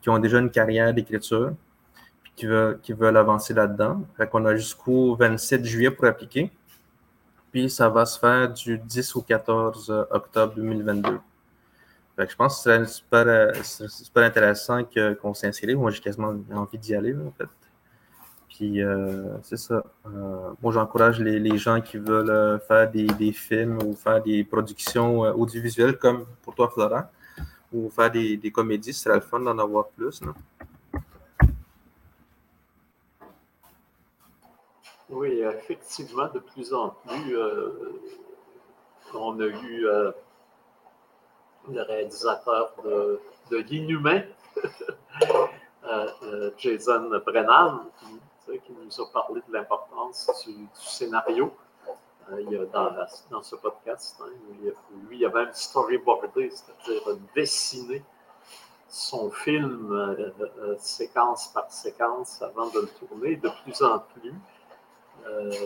qui 0.02 0.10
ont 0.10 0.18
déjà 0.18 0.40
une 0.40 0.50
carrière 0.50 0.92
d'écriture, 0.92 1.54
puis 2.22 2.32
qui 2.36 2.44
veulent, 2.44 2.78
qui 2.82 2.92
veulent 2.92 3.16
avancer 3.16 3.54
là-dedans. 3.54 4.04
Fait 4.18 4.28
qu'on 4.28 4.44
a 4.44 4.54
jusqu'au 4.56 5.16
27 5.16 5.64
juillet 5.64 5.90
pour 5.90 6.04
appliquer. 6.04 6.52
Puis 7.50 7.70
ça 7.70 7.88
va 7.88 8.04
se 8.04 8.18
faire 8.18 8.52
du 8.52 8.76
10 8.76 9.16
au 9.16 9.22
14 9.22 10.06
octobre 10.10 10.52
2022 10.56 11.18
je 12.28 12.36
pense 12.36 12.62
que 12.62 12.84
c'est 12.84 12.92
super, 12.92 13.26
euh, 13.26 13.52
super, 13.62 14.24
intéressant 14.24 14.82
qu'on 15.20 15.34
s'inscrive. 15.34 15.76
Moi, 15.76 15.90
j'ai 15.90 16.00
quasiment 16.00 16.34
envie 16.52 16.78
d'y 16.78 16.94
aller, 16.94 17.14
en 17.14 17.32
fait. 17.32 17.48
Puis, 18.48 18.82
euh, 18.82 19.38
c'est 19.42 19.56
ça. 19.56 19.82
Euh, 20.06 20.50
moi, 20.62 20.72
j'encourage 20.72 21.20
les, 21.20 21.58
gens 21.58 21.80
qui 21.80 21.98
veulent 21.98 22.60
faire 22.66 22.90
des, 22.90 23.32
films 23.32 23.78
ou 23.82 23.94
faire 23.94 24.22
des 24.22 24.44
productions 24.44 25.20
audiovisuelles 25.20 25.96
comme 25.96 26.26
pour 26.42 26.54
toi, 26.54 26.68
Florent, 26.68 27.04
ou 27.72 27.88
faire 27.90 28.10
des, 28.10 28.52
comédies. 28.52 28.92
Ce 28.92 29.04
serait 29.04 29.16
le 29.16 29.20
fun 29.22 29.40
d'en 29.40 29.58
avoir 29.58 29.88
plus. 29.88 30.20
Oui, 35.08 35.42
effectivement, 35.42 36.28
de 36.32 36.38
plus 36.38 36.72
en 36.72 36.90
plus, 36.90 37.36
on 39.14 39.40
a 39.40 39.46
eu 39.46 39.86
le 41.68 41.82
réalisateur 41.82 42.72
de, 42.84 43.20
de 43.50 43.56
L'Inhumain, 43.58 44.22
euh, 45.84 46.08
euh, 46.22 46.50
Jason 46.56 47.10
Brennan, 47.26 47.84
qui, 48.46 48.72
nous 48.72 49.00
a 49.00 49.12
parlé 49.12 49.40
de 49.46 49.52
l'importance 49.52 50.28
du, 50.46 50.66
scénario. 50.74 51.52
Euh, 52.32 52.40
il 52.42 52.68
dans, 52.72 53.42
ce 53.42 53.56
podcast, 53.56 54.16
hein, 54.20 54.30
lui, 55.08 55.18
il 55.18 55.24
a 55.24 55.28
même 55.28 55.50
storyboardé, 55.52 56.50
c'est-à-dire 56.50 57.16
dessiné 57.34 58.02
son 58.88 59.30
film 59.30 60.16
séquence 60.78 61.48
par 61.48 61.70
séquence 61.70 62.42
avant 62.42 62.68
de 62.70 62.80
le 62.80 62.88
tourner. 62.88 63.36
De 63.36 63.48
plus 63.62 63.82
en 63.82 64.00
plus, 64.00 64.34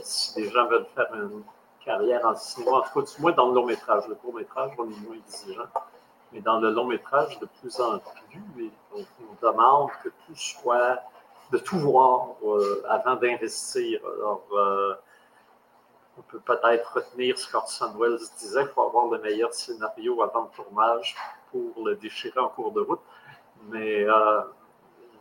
si 0.03 0.43
les 0.43 0.51
gens 0.51 0.67
veulent 0.69 0.87
faire 0.95 1.15
une 1.15 1.43
carrière 1.85 2.25
en 2.25 2.35
cinéma, 2.35 2.79
en 2.79 2.83
tout 2.83 3.01
cas, 3.01 3.13
du 3.15 3.23
moins 3.23 3.33
dans 3.33 3.49
le 3.49 3.55
long 3.55 3.67
métrage. 3.67 4.05
Le 4.09 4.15
court 4.15 4.35
métrage, 4.35 4.73
on 4.79 4.85
est 4.85 5.01
moins 5.07 5.17
exigeant. 5.17 5.69
Mais 6.33 6.41
dans 6.41 6.59
le 6.59 6.71
long 6.71 6.87
métrage, 6.87 7.39
de 7.39 7.47
plus 7.61 7.79
en 7.81 7.99
plus, 7.99 8.71
on, 8.93 9.47
demande 9.47 9.91
que 10.03 10.09
tout 10.09 10.35
soit, 10.35 11.01
de 11.53 11.59
tout 11.59 11.79
voir 11.79 12.31
euh, 12.45 12.83
avant 12.89 13.17
d'investir. 13.17 14.01
Alors, 14.17 14.45
euh, 14.53 14.95
on 16.19 16.23
peut 16.23 16.41
peut-être 16.41 16.95
retenir 16.95 17.39
ce 17.39 17.51
qu'Orson 17.51 17.93
Welles 17.99 18.19
disait, 18.39 18.63
qu'il 18.63 18.73
faut 18.73 18.83
avoir 18.83 19.09
le 19.09 19.19
meilleur 19.19 19.53
scénario 19.53 20.23
avant 20.23 20.51
le 20.51 20.65
tournage 20.65 21.15
pour 21.51 21.85
le 21.85 21.97
déchirer 21.97 22.41
en 22.41 22.49
cours 22.49 22.73
de 22.73 22.81
route. 22.81 23.01
Mais 23.69 24.05
euh, 24.05 24.41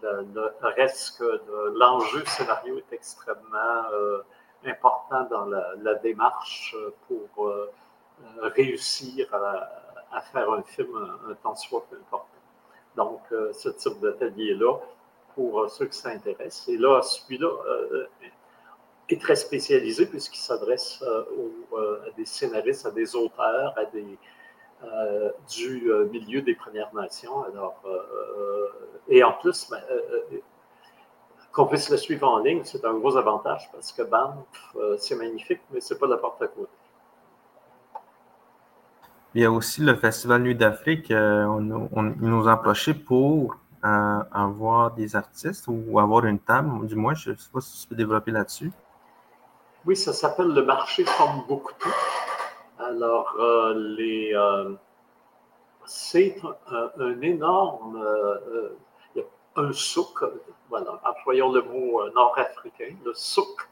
le, 0.01 0.51
reste 0.61 1.19
que 1.19 1.41
l'enjeu 1.75 2.23
scénario 2.25 2.77
est 2.77 2.93
extrêmement 2.93 3.83
important 4.65 5.23
dans 5.29 5.45
la, 5.45 5.95
démarche 5.95 6.75
pour 7.07 7.47
euh, 7.47 7.71
réussir 8.41 9.33
à, 9.33 10.21
faire 10.31 10.51
un 10.51 10.61
film 10.63 10.89
un, 11.29 11.33
temps 11.35 11.55
soit 11.55 11.85
peu 11.89 11.97
important. 11.97 12.27
Donc, 12.95 13.21
euh, 13.31 13.51
ce 13.53 13.69
type 13.69 13.99
d'atelier-là, 13.99 14.77
pour 15.35 15.69
ceux 15.69 15.87
qui 15.87 15.97
s'intéressent. 15.97 16.67
Et 16.69 16.77
là, 16.77 17.01
celui-là 17.01 17.47
euh, 17.47 18.07
est 19.09 19.19
très 19.19 19.35
spécialisé 19.35 20.05
puisqu'il 20.05 20.39
s'adresse 20.39 21.03
à 21.03 22.11
des 22.15 22.25
scénaristes, 22.25 22.85
à 22.85 22.91
des 22.91 23.15
auteurs, 23.15 23.73
à 23.77 23.85
des, 23.85 24.17
du 25.49 25.91
milieu 26.11 26.41
des 26.41 26.53
Premières 26.55 26.93
Nations. 26.93 27.43
Alors, 27.45 27.81
et 29.07 29.23
en 29.23 29.33
plus, 29.33 29.69
ben, 29.69 29.81
qu'on 31.53 31.67
puisse 31.67 31.89
le 31.89 31.97
suivre 31.97 32.27
en 32.27 32.39
ligne, 32.39 32.61
c'est 32.63 32.83
un 32.83 32.95
gros 32.95 33.15
avantage 33.15 33.69
parce 33.71 33.93
que 33.93 34.01
Banff, 34.01 34.33
euh, 34.75 34.97
c'est 34.97 35.15
magnifique, 35.15 35.61
mais 35.71 35.79
c'est 35.79 35.99
pas 35.99 36.07
n'importe 36.07 36.47
quoi. 36.47 36.65
Il 39.35 39.41
y 39.41 39.45
a 39.45 39.51
aussi 39.51 39.81
le 39.81 39.95
Festival 39.95 40.41
Nuit 40.41 40.55
d'Afrique. 40.55 41.09
Euh, 41.11 41.45
on, 41.45 42.15
ils 42.21 42.29
nous 42.29 42.47
ont 42.47 42.51
approché 42.51 42.93
pour 42.93 43.57
euh, 43.85 44.19
avoir 44.31 44.91
des 44.91 45.15
artistes 45.15 45.65
ou 45.67 45.99
avoir 45.99 46.25
une 46.25 46.39
table. 46.39 46.87
Du 46.87 46.95
moins, 46.95 47.13
je 47.13 47.31
ne 47.31 47.35
sais 47.35 47.49
pas 47.51 47.61
si 47.61 47.81
tu 47.81 47.87
peux 47.87 47.95
développer 47.95 48.31
là-dessus. 48.31 48.71
Oui, 49.85 49.95
ça 49.95 50.13
s'appelle 50.13 50.53
le 50.53 50.63
marché 50.63 51.03
Tombouctou. 51.17 51.89
Alors, 52.79 53.35
les, 53.75 54.35
c'est 55.85 56.35
un, 56.71 56.89
un, 56.99 57.21
énorme 57.21 57.99
un 59.55 59.71
souk, 59.71 60.23
voilà, 60.69 60.99
employons 61.03 61.51
le 61.51 61.61
mot 61.61 62.01
euh, 62.01 62.11
nord-africain, 62.13 62.95
le 63.05 63.13
souk, 63.13 63.69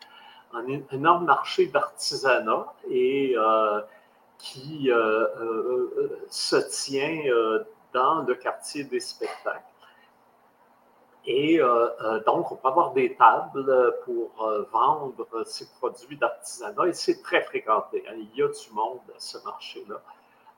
un 0.54 0.65
énorme 0.91 1.26
marché 1.26 1.67
d'artisanat 1.67 2.74
et 2.89 3.34
euh, 3.38 3.82
qui 4.38 4.91
euh, 4.91 6.08
se 6.30 6.56
tient 6.56 7.24
dans 7.94 8.24
le 8.24 8.36
quartier 8.36 8.84
des 8.84 9.00
spectacles. 9.00 9.63
Et 11.26 11.60
donc, 12.26 12.52
on 12.52 12.56
peut 12.56 12.67
avoir 12.67 12.94
des 12.94 13.15
tables 13.15 13.96
pour 14.06 14.32
vendre 14.72 15.28
ces 15.46 15.70
produits 15.74 16.17
d'artisanat 16.17 16.88
et 16.88 16.94
c'est 16.94 17.22
très 17.22 17.44
fréquenté. 17.44 18.04
Hein. 18.10 18.15
Il 18.17 18.36
y 18.36 18.41
a 18.41 18.48
du 18.48 18.74
monde 18.74 19.02
à 19.15 19.20
ce 19.20 19.38
marché-là. 19.46 20.02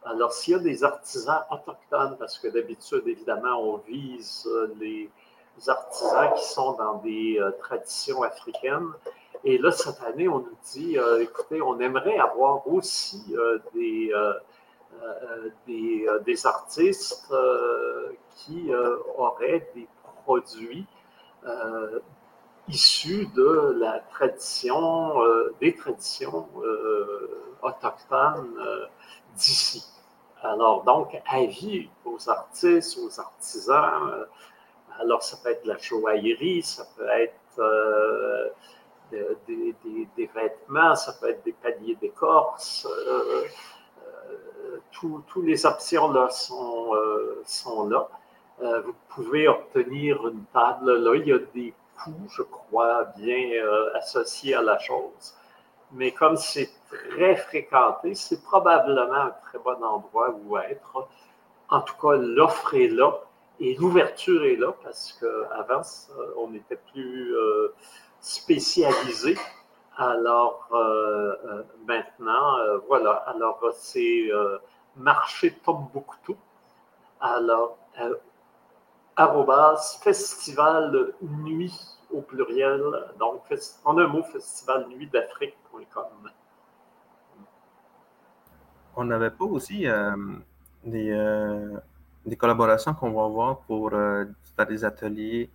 Alors, 0.05 0.33
s'il 0.33 0.53
y 0.53 0.55
a 0.55 0.59
des 0.59 0.83
artisans 0.83 1.43
autochtones, 1.49 2.17
parce 2.19 2.37
que 2.37 2.49
d'habitude, 2.49 3.03
évidemment, 3.05 3.61
on 3.61 3.77
vise 3.77 4.45
euh, 4.47 4.73
les 4.79 5.09
artisans 5.67 6.33
qui 6.35 6.43
sont 6.43 6.73
dans 6.73 6.95
des 6.95 7.37
euh, 7.39 7.51
traditions 7.51 8.21
africaines. 8.21 8.91
Et 9.45 9.57
là, 9.57 9.71
cette 9.71 10.01
année, 10.03 10.27
on 10.27 10.39
nous 10.39 10.57
dit, 10.73 10.97
euh, 10.97 11.21
écoutez, 11.21 11.61
on 11.61 11.79
aimerait 11.79 12.17
avoir 12.17 12.67
aussi 12.67 13.33
des, 13.73 14.11
des, 15.67 16.07
des, 16.25 16.45
artistes 16.45 17.33
qui 18.35 18.71
auraient 19.17 19.69
des 19.75 19.87
produits 20.23 20.85
issus 22.69 23.27
de 23.35 23.75
la 23.79 23.99
tradition, 23.99 25.15
des 25.59 25.75
traditions 25.75 26.47
autochtones 27.61 28.55
d'ici. 29.35 29.92
Alors, 30.43 30.83
donc, 30.83 31.17
avis 31.25 31.89
aux 32.03 32.29
artistes, 32.29 32.97
aux 32.97 33.19
artisans. 33.19 34.09
Euh, 34.11 34.25
alors, 34.99 35.23
ça 35.23 35.37
peut 35.41 35.51
être 35.51 35.63
de 35.63 35.69
la 35.69 35.77
joaillerie, 35.77 36.61
ça 36.61 36.85
peut 36.97 37.07
être 37.07 37.59
euh, 37.59 38.49
des, 39.47 40.29
vêtements, 40.35 40.95
ça 40.95 41.13
peut 41.13 41.29
être 41.29 41.43
des 41.45 41.53
paliers 41.53 41.95
d'écorce. 41.95 42.85
Euh, 42.85 43.45
toutes 44.91 45.43
les 45.43 45.65
options 45.65 46.11
là 46.11 46.29
sont, 46.29 46.91
sont 47.45 47.89
là. 47.89 48.07
vous 48.59 48.95
pouvez 49.09 49.47
obtenir 49.47 50.27
une 50.27 50.45
table. 50.53 50.97
Là, 50.97 51.15
il 51.15 51.27
y 51.27 51.31
a 51.31 51.39
des 51.53 51.73
coûts, 51.97 52.27
je 52.29 52.43
crois, 52.43 53.05
bien 53.17 53.49
associés 53.95 54.55
à 54.55 54.61
la 54.61 54.79
chose 54.79 55.35
mais 55.93 56.11
comme 56.11 56.37
c'est 56.37 56.69
très 57.09 57.35
fréquenté, 57.35 58.15
c'est 58.15 58.43
probablement 58.43 59.13
un 59.13 59.35
très 59.43 59.59
bon 59.59 59.83
endroit 59.83 60.35
où 60.45 60.57
être. 60.57 61.07
En 61.69 61.81
tout 61.81 61.95
cas, 62.01 62.15
l'offre 62.15 62.73
est 62.75 62.87
là 62.87 63.19
et 63.59 63.75
l'ouverture 63.75 64.43
est 64.45 64.55
là 64.55 64.73
parce 64.83 65.13
qu'avant, 65.13 65.81
on 66.37 66.53
était 66.53 66.79
plus 66.91 67.35
euh, 67.35 67.73
spécialisé. 68.19 69.37
Alors 69.95 70.67
euh, 70.73 71.35
euh, 71.45 71.63
maintenant, 71.87 72.57
voilà. 72.87 73.11
Alors 73.27 73.59
c'est 73.73 74.29
marché 74.95 75.53
Tombouctou. 75.63 76.35
Alors, 77.21 77.77
arrobas 79.15 79.99
festival 80.03 81.13
nuit 81.21 81.73
au 82.11 82.21
pluriel. 82.21 82.83
Donc, 83.17 83.43
en 83.85 83.97
un 83.97 84.07
mot, 84.07 84.23
festival 84.23 84.87
nuit 84.89 85.07
d'Afrique.com. 85.07 86.29
On 88.95 89.05
n'avait 89.05 89.31
pas 89.31 89.45
aussi 89.45 89.87
euh, 89.87 90.15
des, 90.83 91.09
euh, 91.11 91.77
des, 92.25 92.35
collaborations 92.35 92.93
qu'on 92.93 93.11
va 93.11 93.25
avoir 93.25 93.57
pour 93.61 93.91
euh, 93.93 94.25
faire 94.55 94.67
des 94.67 94.85
ateliers 94.85 95.49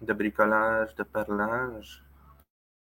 de 0.00 0.12
bricolage, 0.14 0.94
de 0.94 1.02
perlage. 1.02 2.02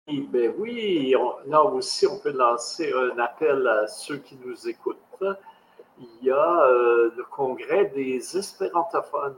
ben 0.07 0.53
oui, 0.57 1.13
là 1.45 1.63
aussi, 1.63 2.07
on 2.07 2.17
peut 2.17 2.31
lancer 2.31 2.91
un 2.93 3.19
appel 3.19 3.67
à 3.67 3.87
ceux 3.87 4.17
qui 4.17 4.37
nous 4.43 4.67
écoutent. 4.67 5.23
Il 5.99 6.27
y 6.27 6.31
a 6.31 6.67
le 7.15 7.23
congrès 7.31 7.85
des 7.85 8.37
espérantophones. 8.37 9.37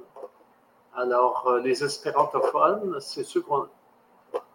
Alors, 0.96 1.60
les 1.64 1.84
espérantophones, 1.84 2.98
c'est 3.00 3.24
ceux 3.24 3.44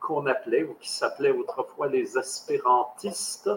qu'on 0.00 0.26
appelait 0.26 0.64
ou 0.64 0.74
qui 0.80 0.90
s'appelaient 0.90 1.30
autrefois 1.30 1.86
les 1.86 2.18
espérantistes. 2.18 3.50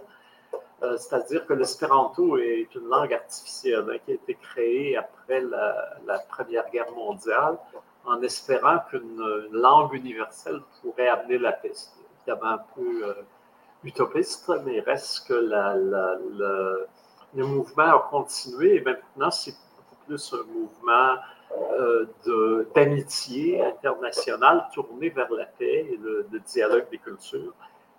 Euh, 0.86 0.98
c'est-à-dire 0.98 1.46
que 1.46 1.54
l'espéranto 1.54 2.38
est 2.38 2.68
une 2.76 2.88
langue 2.88 3.14
artificielle 3.14 3.86
hein, 3.90 3.98
qui 4.06 4.12
a 4.12 4.16
été 4.16 4.36
créée 4.36 4.98
après 4.98 5.42
la, 5.42 6.20
Première 6.30 6.70
Guerre 6.70 6.92
mondiale 6.92 7.58
en 8.06 8.22
espérant 8.22 8.80
qu'une 8.90 9.48
langue 9.52 9.94
universelle 9.94 10.60
pourrait 10.82 11.08
amener 11.08 11.38
la 11.38 11.54
paix. 11.54 11.72
Évidemment 12.28 12.52
un 12.52 12.62
peu 12.76 13.08
euh, 13.08 13.14
utopiste, 13.84 14.52
mais 14.64 14.76
il 14.76 14.82
reste 14.82 15.28
que 15.28 15.34
le, 15.34 16.88
mouvement 17.34 17.84
a 17.84 18.08
continué 18.10 18.76
et 18.76 18.82
maintenant 18.82 19.32
c'est 19.32 19.56
plus 20.06 20.34
un 20.34 20.44
mouvement 20.54 21.16
euh, 21.80 22.66
d'amitié 22.76 23.64
internationale 23.64 24.68
tourné 24.74 25.10
vers 25.10 25.32
la 25.32 25.46
paix 25.46 25.88
et 25.92 25.98
le, 26.02 26.28
dialogue 26.46 26.90
des 26.92 27.00
cultures. 27.00 27.54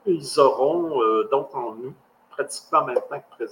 Ils 0.05 0.39
auront 0.39 1.01
donc 1.31 1.55
en 1.55 1.75
nous 1.75 1.95
pratiquement 2.37 2.81
en 2.81 2.85
même 2.87 2.97
temps 3.09 3.23
que, 3.39 3.45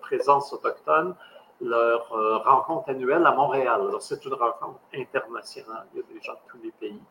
Présence 0.00 0.52
autochtone, 0.52 1.16
leur 1.60 2.12
euh, 2.12 2.38
rencontre 2.38 2.90
annuelle 2.90 3.26
à 3.26 3.32
Montréal. 3.32 3.90
C'est 3.98 4.24
une 4.24 4.34
rencontre 4.34 4.78
internationale. 4.94 5.86
Il 5.92 6.00
y 6.00 6.02
a 6.02 6.06
des 6.14 6.20
gens 6.20 6.34
de 6.34 6.50
tous 6.50 6.58
les 6.62 6.70
pays. 6.72 7.02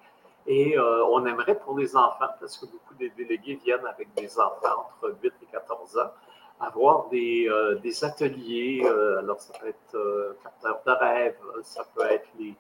Et 0.48 0.78
euh, 0.78 1.04
on 1.12 1.26
aimerait 1.26 1.60
pour 1.60 1.78
les 1.78 1.98
enfants, 1.98 2.30
parce 2.40 2.58
que 2.58 2.66
beaucoup 2.68 2.94
des 2.94 3.10
délégués 3.10 3.60
viennent 3.64 3.86
avec 3.86 4.14
des 4.14 4.40
enfants 4.40 4.88
entre 4.96 5.16
8 5.22 5.34
et 5.42 5.46
14 5.52 5.98
ans, 5.98 6.12
avoir 6.62 7.10
des, 7.10 7.50
euh, 7.50 7.76
des 7.76 8.06
ateliers. 8.06 8.84
alors, 9.20 9.42
ça 9.42 9.54
peut 9.60 9.68
être 9.68 10.38
capteur 10.44 10.80
de 10.86 10.92
rêve, 10.92 11.38
ça 11.64 11.84
peut 11.94 12.06
être 12.10 12.30
les, 12.40 12.56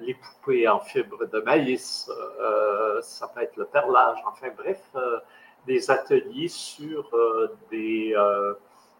les 0.00 0.14
poupées 0.14 0.66
en 0.68 0.80
fibre 0.80 1.24
de 1.24 1.40
maïs, 1.40 2.10
ça 3.00 3.28
peut 3.28 3.42
être 3.42 3.56
le 3.56 3.66
perlage. 3.66 4.18
Enfin, 4.26 4.48
bref, 4.56 4.82
des 5.66 5.90
ateliers 5.90 6.48
sur 6.48 7.08
euh, 7.14 7.56
des 7.70 8.12
euh, 8.16 8.54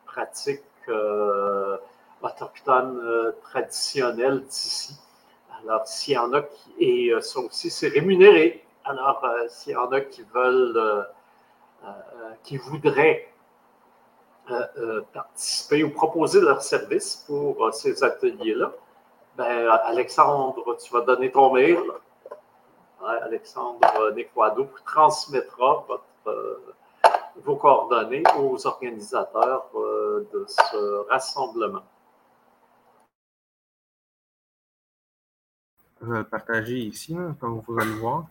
pratiques 0.07 0.63
euh, 0.89 1.77
autochtones 2.23 3.33
traditionnelles 3.43 4.43
d'ici. 4.45 4.97
Alors, 5.63 5.87
s'il 5.87 6.15
y 6.15 6.19
en 6.19 6.33
a 6.33 6.43
qui, 6.43 6.75
et 6.79 7.21
ça 7.21 7.41
aussi, 7.41 7.71
c'est 7.71 7.89
rémunéré. 7.89 8.65
Alors, 8.85 9.25
s'il 9.49 9.73
y 9.73 9.77
en 9.77 9.91
a 9.93 10.01
qui 10.01 10.23
veulent, 10.35 11.07
qui 12.43 12.57
voudraient 12.57 13.29
participer 15.13 15.85
ou 15.85 15.91
proposer 15.91 16.41
leur 16.41 16.63
service 16.63 17.25
pour 17.27 17.73
ces 17.73 18.03
ateliers-là, 18.03 18.73
ben, 19.37 19.69
Alexandre, 19.85 20.77
tu 20.83 20.93
vas 20.93 21.03
donner 21.03 21.31
ton 21.31 21.53
mail. 21.53 21.79
Alexandre 23.03 24.13
Nequado 24.15 24.69
transmettra 24.85 25.85
votre 25.89 26.05
euh, 26.27 26.57
vos 27.45 27.57
coordonnées 27.57 28.23
aux 28.39 28.67
organisateurs 28.67 29.71
euh, 29.75 30.29
de 30.33 30.45
ce 30.47 31.09
rassemblement. 31.09 31.83
Je 36.03 36.13
vais 36.13 36.25
partager 36.25 36.79
ici, 36.79 37.17
comme 37.39 37.63
vous 37.67 37.79
allez 37.79 37.93
voir. 37.93 38.27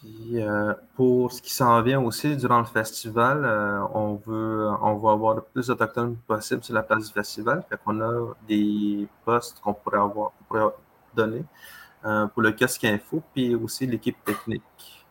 Puis, 0.00 0.42
euh, 0.42 0.74
pour 0.96 1.32
ce 1.32 1.42
qui 1.42 1.52
s'en 1.52 1.80
vient 1.82 2.00
aussi 2.02 2.36
durant 2.36 2.58
le 2.58 2.64
festival, 2.64 3.44
on 3.94 4.14
veut, 4.14 4.68
on 4.80 4.96
va 4.96 5.12
avoir 5.12 5.34
le 5.34 5.42
plus 5.42 5.68
d'Autochtones 5.68 6.16
possible 6.26 6.62
sur 6.64 6.74
la 6.74 6.82
place 6.82 7.06
du 7.08 7.12
festival. 7.12 7.64
Fait 7.68 7.78
qu'on 7.84 8.00
a 8.00 8.34
des 8.48 9.06
postes 9.24 9.60
qu'on 9.60 9.74
pourrait 9.74 10.00
avoir, 10.00 10.32
qu'on 10.32 10.44
pourrait 10.44 10.74
donner. 11.14 11.44
Euh, 12.04 12.26
pour 12.26 12.42
le 12.42 12.50
casque 12.50 12.84
info, 12.84 13.22
puis 13.32 13.54
aussi 13.54 13.86
l'équipe 13.86 14.16
technique. 14.24 15.06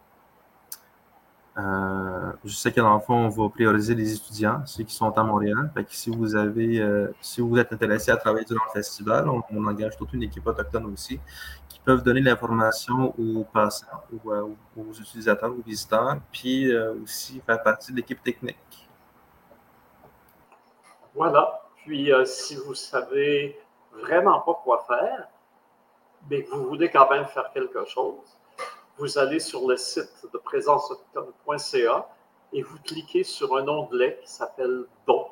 Euh, 1.57 2.31
je 2.43 2.53
sais 2.53 2.73
que 2.73 2.81
dans 2.81 2.95
le 2.95 2.99
fond, 2.99 3.15
on 3.15 3.29
va 3.29 3.47
prioriser 3.47 3.95
les 3.95 4.13
étudiants, 4.13 4.61
ceux 4.65 4.83
qui 4.83 4.93
sont 4.93 5.17
à 5.17 5.23
Montréal. 5.23 5.71
Fait 5.73 5.85
si 5.89 6.09
vous 6.09 6.35
avez, 6.35 6.81
euh, 6.81 7.07
si 7.21 7.39
vous 7.39 7.57
êtes 7.57 7.71
intéressé 7.71 8.11
à 8.11 8.17
travailler 8.17 8.43
durant 8.43 8.65
le 8.65 8.71
festival, 8.73 9.29
on, 9.29 9.65
engage 9.65 9.95
toute 9.95 10.11
une 10.11 10.23
équipe 10.23 10.45
autochtone 10.45 10.85
aussi, 10.87 11.17
qui 11.69 11.79
peuvent 11.79 12.03
donner 12.03 12.19
l'information 12.19 13.15
aux 13.17 13.45
passants, 13.45 14.03
ou 14.11 14.31
aux, 14.31 14.93
utilisateurs, 14.99 15.51
aux 15.51 15.61
visiteurs, 15.65 16.17
puis 16.29 16.75
aussi 16.75 17.41
faire 17.45 17.63
partie 17.63 17.93
de 17.93 17.97
l'équipe 17.97 18.21
technique. 18.21 18.89
Voilà. 21.15 21.61
Puis 21.85 22.11
si 22.25 22.57
vous 22.57 22.75
savez 22.75 23.57
vraiment 23.93 24.41
pas 24.41 24.59
quoi 24.61 24.85
faire, 24.85 25.29
mais 26.29 26.43
que 26.43 26.51
vous 26.51 26.67
voulez 26.67 26.89
quand 26.89 27.09
même 27.09 27.25
faire 27.25 27.51
quelque 27.53 27.85
chose, 27.85 28.37
vous 28.97 29.17
allez 29.17 29.39
sur 29.39 29.67
le 29.67 29.77
site 29.77 30.27
de 30.31 30.37
présenceautochtone.ca 30.37 32.07
et 32.53 32.61
vous 32.61 32.77
cliquez 32.83 33.23
sur 33.23 33.55
un 33.57 33.67
onglet 33.67 34.19
qui 34.21 34.29
s'appelle 34.29 34.85
Don. 35.07 35.27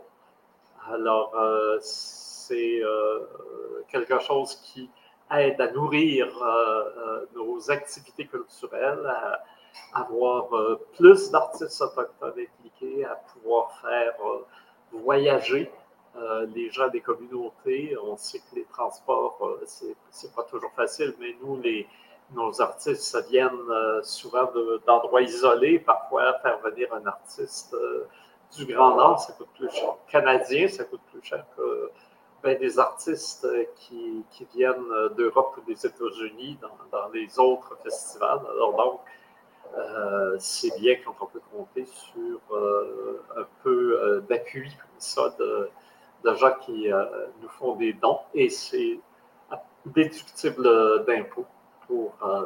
Alors, 0.91 1.35
euh, 1.35 1.77
c'est 1.81 2.81
euh, 2.83 3.19
quelque 3.89 4.19
chose 4.19 4.55
qui 4.55 4.89
aide 5.31 5.61
à 5.61 5.71
nourrir 5.71 6.27
euh, 6.41 7.25
nos 7.35 7.69
activités 7.69 8.25
culturelles, 8.25 9.05
à, 9.05 9.43
avoir 9.93 10.49
plus 10.97 11.29
d'artistes 11.29 11.79
autochtones 11.79 12.33
impliqués, 12.39 13.05
à 13.05 13.15
pouvoir 13.15 13.71
faire 13.81 14.15
voyager 14.91 15.71
euh, 16.15 16.47
les 16.55 16.71
gens 16.71 16.87
des 16.89 17.01
communautés. 17.01 17.95
On 18.03 18.17
sait 18.17 18.39
que 18.39 18.55
les 18.55 18.65
transports, 18.65 19.37
euh, 19.41 19.63
c'est 20.09 20.33
pas 20.33 20.43
toujours 20.43 20.71
facile, 20.71 21.13
mais 21.19 21.35
nous, 21.43 21.61
les, 21.61 21.87
nos 22.31 22.61
artistes, 22.61 23.03
ça 23.03 23.21
viennent 23.21 23.69
euh, 23.69 24.01
souvent 24.01 24.51
d'endroits 24.87 25.21
isolés. 25.21 25.77
Parfois, 25.79 26.33
faire 26.39 26.59
venir 26.61 26.91
un 26.93 27.05
artiste 27.05 27.75
du 28.57 28.65
Grand 28.65 28.95
Nord, 28.95 29.19
ça 29.19 29.33
coûte 29.33 29.49
plus 29.55 29.69
cher. 29.69 29.95
Canadien, 30.07 30.67
ça 30.67 30.83
coûte 30.83 31.01
plus 31.11 31.21
cher 31.21 31.45
que 31.55 31.91
ben, 32.41 32.57
des 32.57 32.79
artistes 32.79 33.47
qui, 33.75 34.23
qui 34.31 34.47
viennent 34.55 35.09
d'Europe 35.15 35.57
ou 35.57 35.61
des 35.61 35.85
États-Unis 35.85 36.57
dans, 36.59 36.97
dans, 36.97 37.09
les 37.09 37.37
autres 37.37 37.77
festivals. 37.83 38.41
Alors 38.51 38.75
donc, 38.75 38.99
c'est 40.39 40.75
bien 40.79 40.95
quand 41.05 41.15
on 41.21 41.25
peut 41.27 41.41
compter 41.51 41.85
sur 41.85 42.39
un 43.37 43.45
peu 43.63 44.23
d'appui 44.27 44.69
comme 44.71 44.99
ça 44.99 45.35
de 46.23 46.33
gens 46.35 46.53
qui 46.61 46.91
euh, 46.91 47.05
nous 47.41 47.49
font 47.49 47.75
des 47.75 47.93
dons 47.93 48.19
et 48.33 48.49
c'est 48.49 48.99
déductible 49.85 51.05
d'impôts 51.05 51.45
pour 51.87 52.13
euh, 52.23 52.45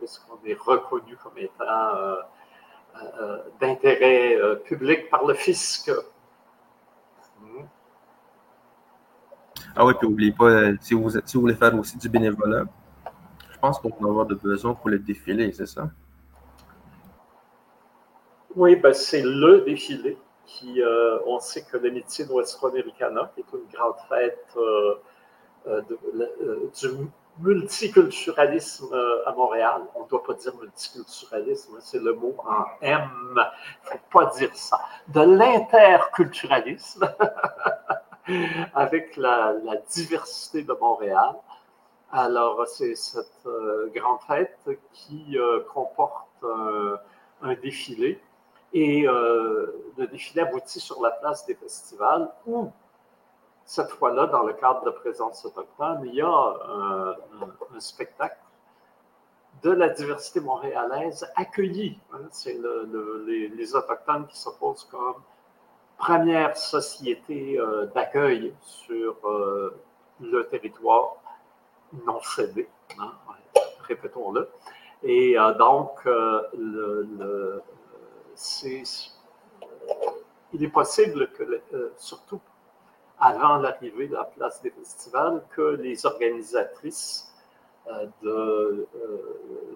qu'on 0.00 0.46
est 0.46 0.58
reconnu 0.58 1.16
comme 1.16 1.38
étant 1.38 1.64
euh, 1.64 3.38
d'intérêt 3.60 4.38
public 4.64 5.08
par 5.10 5.24
le 5.26 5.34
fisc. 5.34 5.90
Ah 9.74 9.84
oui, 9.84 9.94
puis 9.98 10.08
n'oubliez 10.08 10.32
pas, 10.32 10.76
si 10.80 10.94
vous, 10.94 11.10
si 11.10 11.34
vous 11.34 11.40
voulez 11.40 11.54
faire 11.54 11.74
aussi 11.78 11.96
du 11.96 12.08
bénévolat, 12.08 12.64
je 13.50 13.58
pense 13.58 13.78
qu'on 13.78 13.88
va 13.88 14.08
avoir 14.08 14.26
de 14.26 14.34
besoin 14.34 14.74
pour 14.74 14.88
le 14.88 14.98
défilé, 14.98 15.52
c'est 15.52 15.66
ça? 15.66 15.88
Oui, 18.56 18.76
ben 18.76 18.92
c'est 18.92 19.22
le 19.22 19.60
défilé 19.60 20.18
euh, 20.78 21.18
on 21.26 21.40
sait 21.40 21.62
que 21.62 21.76
l'amitié 21.76 22.26
Nuestro 22.26 22.68
Americana, 22.68 23.30
qui 23.34 23.40
est 23.40 23.52
une 23.52 23.66
grande 23.72 23.96
fête 24.08 24.46
euh, 24.56 24.94
euh, 25.66 26.70
du 26.80 26.88
multiculturalisme 27.38 28.94
à 29.26 29.32
Montréal. 29.32 29.82
On 29.94 30.04
ne 30.04 30.08
doit 30.08 30.24
pas 30.24 30.34
dire 30.34 30.54
multiculturalisme, 30.56 31.76
hein, 31.76 31.80
c'est 31.80 32.00
le 32.02 32.14
mot 32.14 32.34
en 32.38 32.64
M. 32.80 33.08
Il 33.14 33.34
ne 33.34 33.42
faut 33.84 33.98
pas 34.10 34.26
dire 34.36 34.54
ça. 34.54 34.80
De 35.08 35.20
l'interculturalisme 35.20 37.08
avec 38.74 39.16
la, 39.16 39.54
diversité 39.88 40.62
de 40.62 40.72
Montréal. 40.72 41.34
Alors, 42.10 42.66
c'est 42.66 42.94
cette 42.96 43.46
grande 43.94 44.20
fête 44.26 44.58
qui 44.92 45.36
comporte 45.72 46.44
un 47.42 47.54
défilé 47.54 48.20
et 48.72 49.06
euh, 49.06 49.92
le 49.96 50.06
défilé 50.06 50.42
aboutit 50.42 50.80
sur 50.80 51.00
la 51.02 51.10
place 51.10 51.46
des 51.46 51.54
festivals 51.54 52.30
où, 52.46 52.70
cette 53.64 53.90
fois-là, 53.90 54.26
dans 54.26 54.42
le 54.42 54.52
cadre 54.52 54.84
de 54.84 54.90
présence 54.90 55.44
autochtone, 55.44 56.02
il 56.04 56.14
y 56.14 56.22
a 56.22 56.26
un, 56.28 57.80
spectacle 57.80 58.38
de 59.62 59.70
la 59.70 59.88
diversité 59.88 60.40
montréalaise 60.40 61.30
accueilli. 61.36 61.98
Hein. 62.12 62.20
C'est 62.30 62.58
les, 63.26 63.74
Autochtones 63.74 64.26
qui 64.26 64.38
s'opposent 64.38 64.84
comme 64.84 65.22
première 65.96 66.56
société 66.56 67.58
euh, 67.58 67.86
d'accueil 67.86 68.54
sur 68.60 69.16
euh, 69.24 69.78
le 70.20 70.46
territoire 70.46 71.16
non 72.04 72.20
cédé, 72.20 72.68
hein, 72.98 73.12
répétons-le. 73.82 74.48
Et 75.02 75.36
donc, 75.58 76.04
le, 76.04 77.62
il 80.52 80.64
est 80.64 80.68
possible 80.68 81.30
que, 81.32 81.92
surtout 81.96 82.40
avant 83.20 83.56
l'arrivée 83.56 84.06
de 84.08 84.14
la 84.14 84.24
place 84.24 84.62
des 84.62 84.70
festivals, 84.70 85.42
que 85.50 85.76
les 85.76 86.06
organisatrices 86.06 87.32
de, 88.22 88.86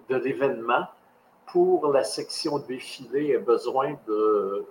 de 0.09 0.15
l'événement 0.15 0.87
pour 1.47 1.91
la 1.91 2.03
section 2.03 2.59
défilé 2.59 3.31
aient 3.31 3.37
besoin 3.37 3.95
de, 4.07 4.65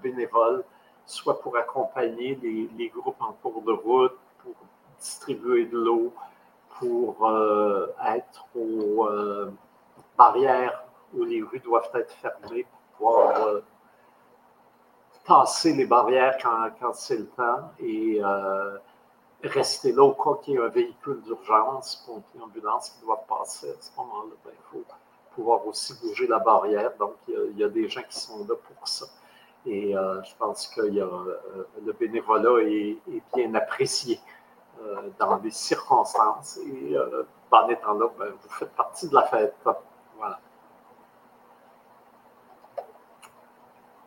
bénévoles 0.00 0.64
soit 1.04 1.40
pour 1.40 1.56
accompagner 1.56 2.38
les, 2.42 2.88
groupes 2.88 3.20
en 3.20 3.32
cours 3.32 3.62
de 3.62 3.72
route, 3.72 4.16
pour 4.38 4.54
distribuer 5.00 5.66
de 5.66 5.78
l'eau, 5.78 6.12
pour 6.78 7.28
euh, 7.28 7.88
être 8.06 8.46
aux 8.54 9.06
euh, 9.08 9.50
barrières 10.16 10.84
où 11.12 11.24
les 11.24 11.42
rues 11.42 11.58
doivent 11.58 11.90
être 11.94 12.12
fermées, 12.14 12.66
pouvoir 13.02 13.46
euh, 13.46 13.60
passer 15.26 15.72
les 15.72 15.86
barrières 15.86 16.36
quand, 16.40 16.92
c'est 16.94 17.18
le 17.18 17.26
temps 17.26 17.72
et 17.80 18.20
rester 19.42 19.92
là 19.92 20.02
au 20.02 20.12
cas 20.12 20.40
qu'il 20.42 20.54
y 20.54 20.56
ait 20.56 20.60
un 20.60 20.68
véhicule 20.68 21.20
d'urgence, 21.22 22.04
pompier, 22.06 22.40
ambulance 22.40 22.90
qui 22.90 23.04
doit 23.04 23.24
passer. 23.28 23.70
À 23.70 23.80
ce 23.80 23.90
moment-là, 23.96 24.34
ben, 24.44 24.52
il 24.52 24.70
faut 24.70 24.84
pouvoir 25.34 25.66
aussi 25.66 25.94
bouger 26.00 26.26
la 26.26 26.38
barrière. 26.38 26.92
Donc, 26.98 27.14
il 27.26 27.58
y 27.58 27.64
a 27.64 27.68
des 27.68 27.88
gens 27.88 28.02
qui 28.08 28.18
sont 28.18 28.38
là 28.48 28.54
pour 28.54 28.86
ça. 28.86 29.06
Et 29.66 29.96
euh, 29.96 30.22
je 30.22 30.34
pense 30.36 30.68
que 30.68 30.80
euh, 30.80 31.68
le 31.84 31.92
bénévolat 31.92 32.62
est, 32.62 32.98
bien 33.34 33.54
apprécié 33.54 34.20
euh, 34.80 35.08
dans 35.18 35.36
les 35.38 35.50
circonstances. 35.50 36.58
Et 36.58 36.96
en 37.50 37.68
étant 37.68 37.94
là, 37.94 38.08
ben, 38.18 38.30
vous 38.30 38.48
faites 38.50 38.74
partie 38.74 39.08
de 39.08 39.14
la 39.14 39.22
fête. 39.24 39.54
Voilà. 40.18 40.40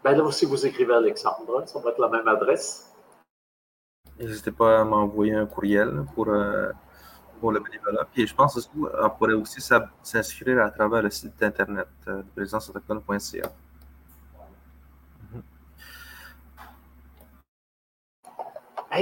Ben 0.06 0.16
là 0.16 0.24
aussi, 0.24 0.46
vous 0.46 0.64
écrivez 0.64 0.94
Alexandre, 0.94 1.64
ça 1.66 1.80
va 1.80 1.90
être 1.90 2.00
la 2.00 2.10
même 2.10 2.28
adresse. 2.28 2.94
N'hésitez 4.20 4.52
pas 4.52 4.82
à 4.82 4.84
m'envoyer 4.84 5.34
un 5.34 5.48
courriel 5.48 6.06
pour, 6.14 6.28
pour 7.40 7.52
le 7.52 7.60
bénévolat. 7.60 8.08
Puis 8.14 8.28
je 8.28 8.36
pense 8.36 8.68
qu'on 8.68 9.10
pourrait 9.18 9.34
aussi 9.34 9.60
s'inscrire 10.04 10.62
à 10.62 10.70
travers 10.70 11.02
le 11.02 11.10
site 11.10 11.42
internet 11.42 11.88
de 12.06 12.24
présenceautoctone.ca. 12.36 13.52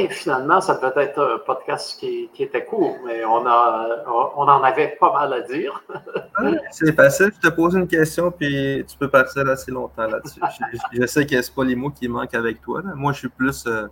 finalement, 0.10 0.62
ça 0.62 0.76
devait 0.76 1.06
être 1.06 1.20
un 1.20 1.40
podcast 1.40 2.00
qui, 2.00 2.30
était 2.40 2.66
court, 2.66 2.98
mais 3.06 3.24
on, 3.26 3.46
a, 3.46 4.04
on 4.08 4.42
en 4.42 4.64
avait 4.64 4.96
pas 5.00 5.14
mal 5.14 5.34
à 5.34 5.42
dire. 5.42 5.84
c'est 6.72 6.96
facile, 6.96 7.32
je 7.36 7.50
te 7.50 7.54
pose 7.54 7.76
une 7.76 7.88
question, 7.88 8.32
puis 8.32 8.84
tu 8.88 8.98
peux 8.98 9.10
partir 9.10 9.48
assez 9.48 9.72
longtemps 9.72 10.08
là-dessus. 10.08 10.42
je, 10.94 11.06
sais 11.06 11.26
que 11.26 11.42
ce 11.42 11.52
pas 11.52 11.64
les 11.64 11.76
mots 11.76 11.92
qui 11.92 12.08
manquent 12.08 12.34
avec 12.34 12.62
toi. 12.62 12.82
Moi, 12.96 13.14
je 13.14 13.20
suis 13.20 13.30
plus 13.30 13.66
euh, 13.68 13.88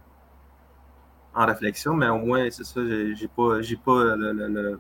en 1.36 1.45
réflexion, 1.45 1.93
mais 1.93 2.10
au 2.10 2.18
moins, 2.18 2.49
c'est 2.49 2.66
ça, 2.66 2.82
j'ai 3.14 3.28
pas, 3.28 3.62
j'ai 3.62 3.78
pas 3.78 4.16
le, 4.16 4.80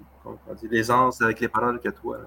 l'aisance 0.69 1.21
avec 1.21 1.39
les 1.39 1.47
paroles 1.47 1.79
que 1.79 1.89
toi. 1.89 2.17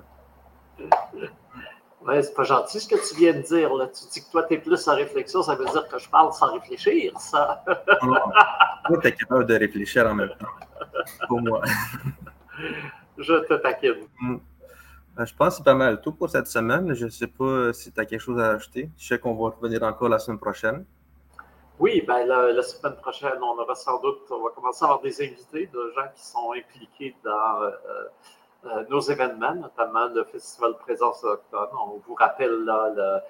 Ouais, 2.07 2.23
c'est 2.23 2.35
pas 2.35 2.45
gentil 2.45 2.81
ce 2.81 2.89
que 2.89 3.09
tu 3.09 3.17
viens 3.17 3.33
de 3.33 3.41
dire. 3.41 3.75
Là. 3.75 3.87
Tu 3.87 4.05
dis 4.13 4.25
que 4.25 4.31
toi, 4.31 4.43
tu 4.43 4.55
es 4.55 4.59
plus 4.59 4.87
en 4.89 4.95
réflexion, 4.95 5.43
ça 5.43 5.55
veut 5.55 5.65
dire 5.65 5.89
que 5.89 5.99
je 5.99 6.09
parle 6.09 6.33
sans 6.35 6.53
réfléchir, 6.53 7.19
ça. 7.19 7.65
toi, 7.67 8.99
tu 9.01 9.09
es 9.09 9.13
capable 9.13 9.47
de 9.47 9.55
réfléchir 9.55 10.07
en 10.07 10.15
même 10.15 10.29
temps. 10.39 11.27
Pour 11.29 11.41
moi. 11.41 11.63
je 13.19 13.35
te 13.47 13.55
taquine. 13.55 14.07
Mm. 14.21 14.37
Ben, 15.17 15.25
je 15.25 15.35
pense 15.35 15.51
que 15.51 15.57
c'est 15.59 15.65
pas 15.65 15.75
mal 15.75 16.01
tout 16.01 16.13
pour 16.13 16.29
cette 16.29 16.49
semaine. 16.49 16.93
Je 16.93 17.05
ne 17.05 17.11
sais 17.11 17.29
pas 17.29 17.73
si 17.73 17.93
tu 17.93 18.01
as 18.01 18.05
quelque 18.05 18.21
chose 18.21 18.39
à 18.41 18.51
ajouter. 18.51 18.91
Je 18.99 19.07
sais 19.07 19.19
qu'on 19.19 19.35
va 19.35 19.55
revenir 19.55 19.83
encore 19.85 20.09
la 20.09 20.19
semaine 20.19 20.41
prochaine. 20.41 20.85
Oui, 21.79 22.03
ben, 22.07 22.27
la, 22.27 22.63
semaine 22.63 22.97
prochaine, 22.97 23.39
on 23.41 23.59
aura 23.59 23.75
sans 23.75 24.01
doute, 24.01 24.23
on 24.31 24.45
va 24.45 24.51
commencer 24.51 24.85
à 24.85 24.89
avoir 24.89 25.01
des 25.01 25.23
invités 25.23 25.67
de 25.73 25.93
gens 25.95 26.09
qui 26.15 26.25
sont 26.25 26.53
impliqués 26.53 27.17
dans. 27.25 27.63
Euh, 27.63 27.71
nos 28.89 29.01
événements, 29.01 29.55
notamment 29.55 30.07
le 30.07 30.25
Festival 30.25 30.77
Présence 30.79 31.23
Autochtone. 31.25 31.69
On 31.87 32.01
vous 32.07 32.15
rappelle 32.15 32.65
là, 32.65 33.23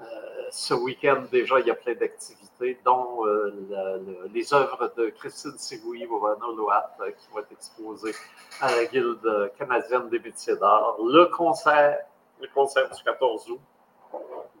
euh, 0.00 0.06
ce 0.50 0.74
week-end 0.74 1.24
déjà, 1.30 1.60
il 1.60 1.66
y 1.66 1.70
a 1.70 1.74
plein 1.74 1.94
d'activités, 1.94 2.78
dont 2.84 3.26
euh, 3.26 4.28
les 4.32 4.52
œuvres 4.54 4.92
de 4.96 5.10
Christine 5.10 5.58
Sigouy, 5.58 6.06
Wovana 6.06 6.46
Loat, 6.56 6.90
qui 7.18 7.30
vont 7.30 7.40
être 7.40 7.52
exposées 7.52 8.14
à 8.60 8.74
la 8.74 8.86
Guilde 8.86 9.52
canadienne 9.58 10.08
des 10.08 10.18
métiers 10.18 10.56
d'art. 10.56 10.96
Le 10.98 11.26
concert, 11.26 11.98
le 12.40 12.48
concert 12.54 12.90
du 12.90 13.02
14 13.02 13.50
août, 13.50 13.60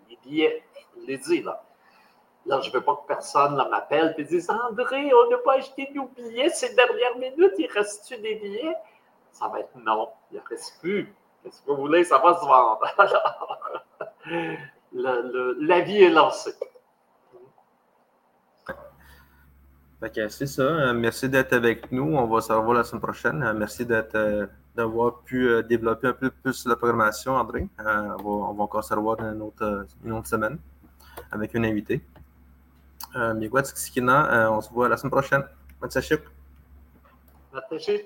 les 0.08 0.18
billets, 0.22 0.62
je 1.00 1.06
l'ai 1.06 1.18
dit 1.18 1.42
là. 1.42 1.62
Là, 2.46 2.60
je 2.62 2.68
ne 2.70 2.74
veux 2.74 2.80
pas 2.80 2.96
que 2.96 3.06
personne 3.06 3.56
m'appelle 3.70 4.14
et 4.16 4.24
dise 4.24 4.48
André, 4.50 5.12
on 5.12 5.30
n'a 5.30 5.38
pas 5.38 5.54
acheté 5.54 5.90
nos 5.94 6.06
billets, 6.06 6.48
c'est 6.48 6.74
dernière 6.74 7.16
minute, 7.18 7.52
il 7.58 7.66
reste-tu 7.70 8.16
des 8.18 8.36
billets 8.36 8.76
ça 9.32 9.48
va 9.48 9.60
être 9.60 9.76
non, 9.76 10.08
il 10.30 10.38
ne 10.38 10.42
reste 10.48 10.78
plus. 10.80 11.14
Qu'est-ce 11.42 11.62
que 11.62 11.70
vous 11.70 11.76
voulez, 11.76 12.04
ça 12.04 12.18
va 12.18 12.34
se 12.34 12.44
vendre. 12.44 12.82
Alors, 14.26 14.58
la 15.60 15.80
vie 15.80 16.02
est 16.02 16.10
lancée. 16.10 16.54
c'est 20.28 20.46
ça. 20.46 20.62
Euh, 20.62 20.94
merci 20.94 21.28
d'être 21.28 21.52
avec 21.52 21.92
nous. 21.92 22.16
On 22.16 22.26
va 22.26 22.40
se 22.40 22.52
revoir 22.52 22.74
la 22.74 22.84
semaine 22.84 23.02
prochaine. 23.02 23.42
Euh, 23.42 23.52
merci 23.52 23.86
euh, 23.90 24.46
d'avoir 24.74 25.20
pu 25.20 25.48
développer 25.68 26.08
un 26.08 26.12
peu 26.12 26.30
plus 26.30 26.66
la 26.66 26.76
programmation, 26.76 27.34
André. 27.34 27.68
on, 27.78 28.54
va, 28.54 28.62
encore 28.62 28.84
se 28.84 28.94
revoir 28.94 29.20
une 29.20 29.42
autre, 29.42 29.86
une 30.04 30.12
autre 30.12 30.28
semaine 30.28 30.58
avec 31.32 31.54
un 31.54 31.64
invité. 31.64 32.02
on 33.14 34.60
se 34.60 34.72
voit 34.72 34.88
la 34.88 34.96
semaine 34.96 35.10
prochaine. 35.10 35.44
Merci. 35.82 36.14
Merci. 37.52 38.02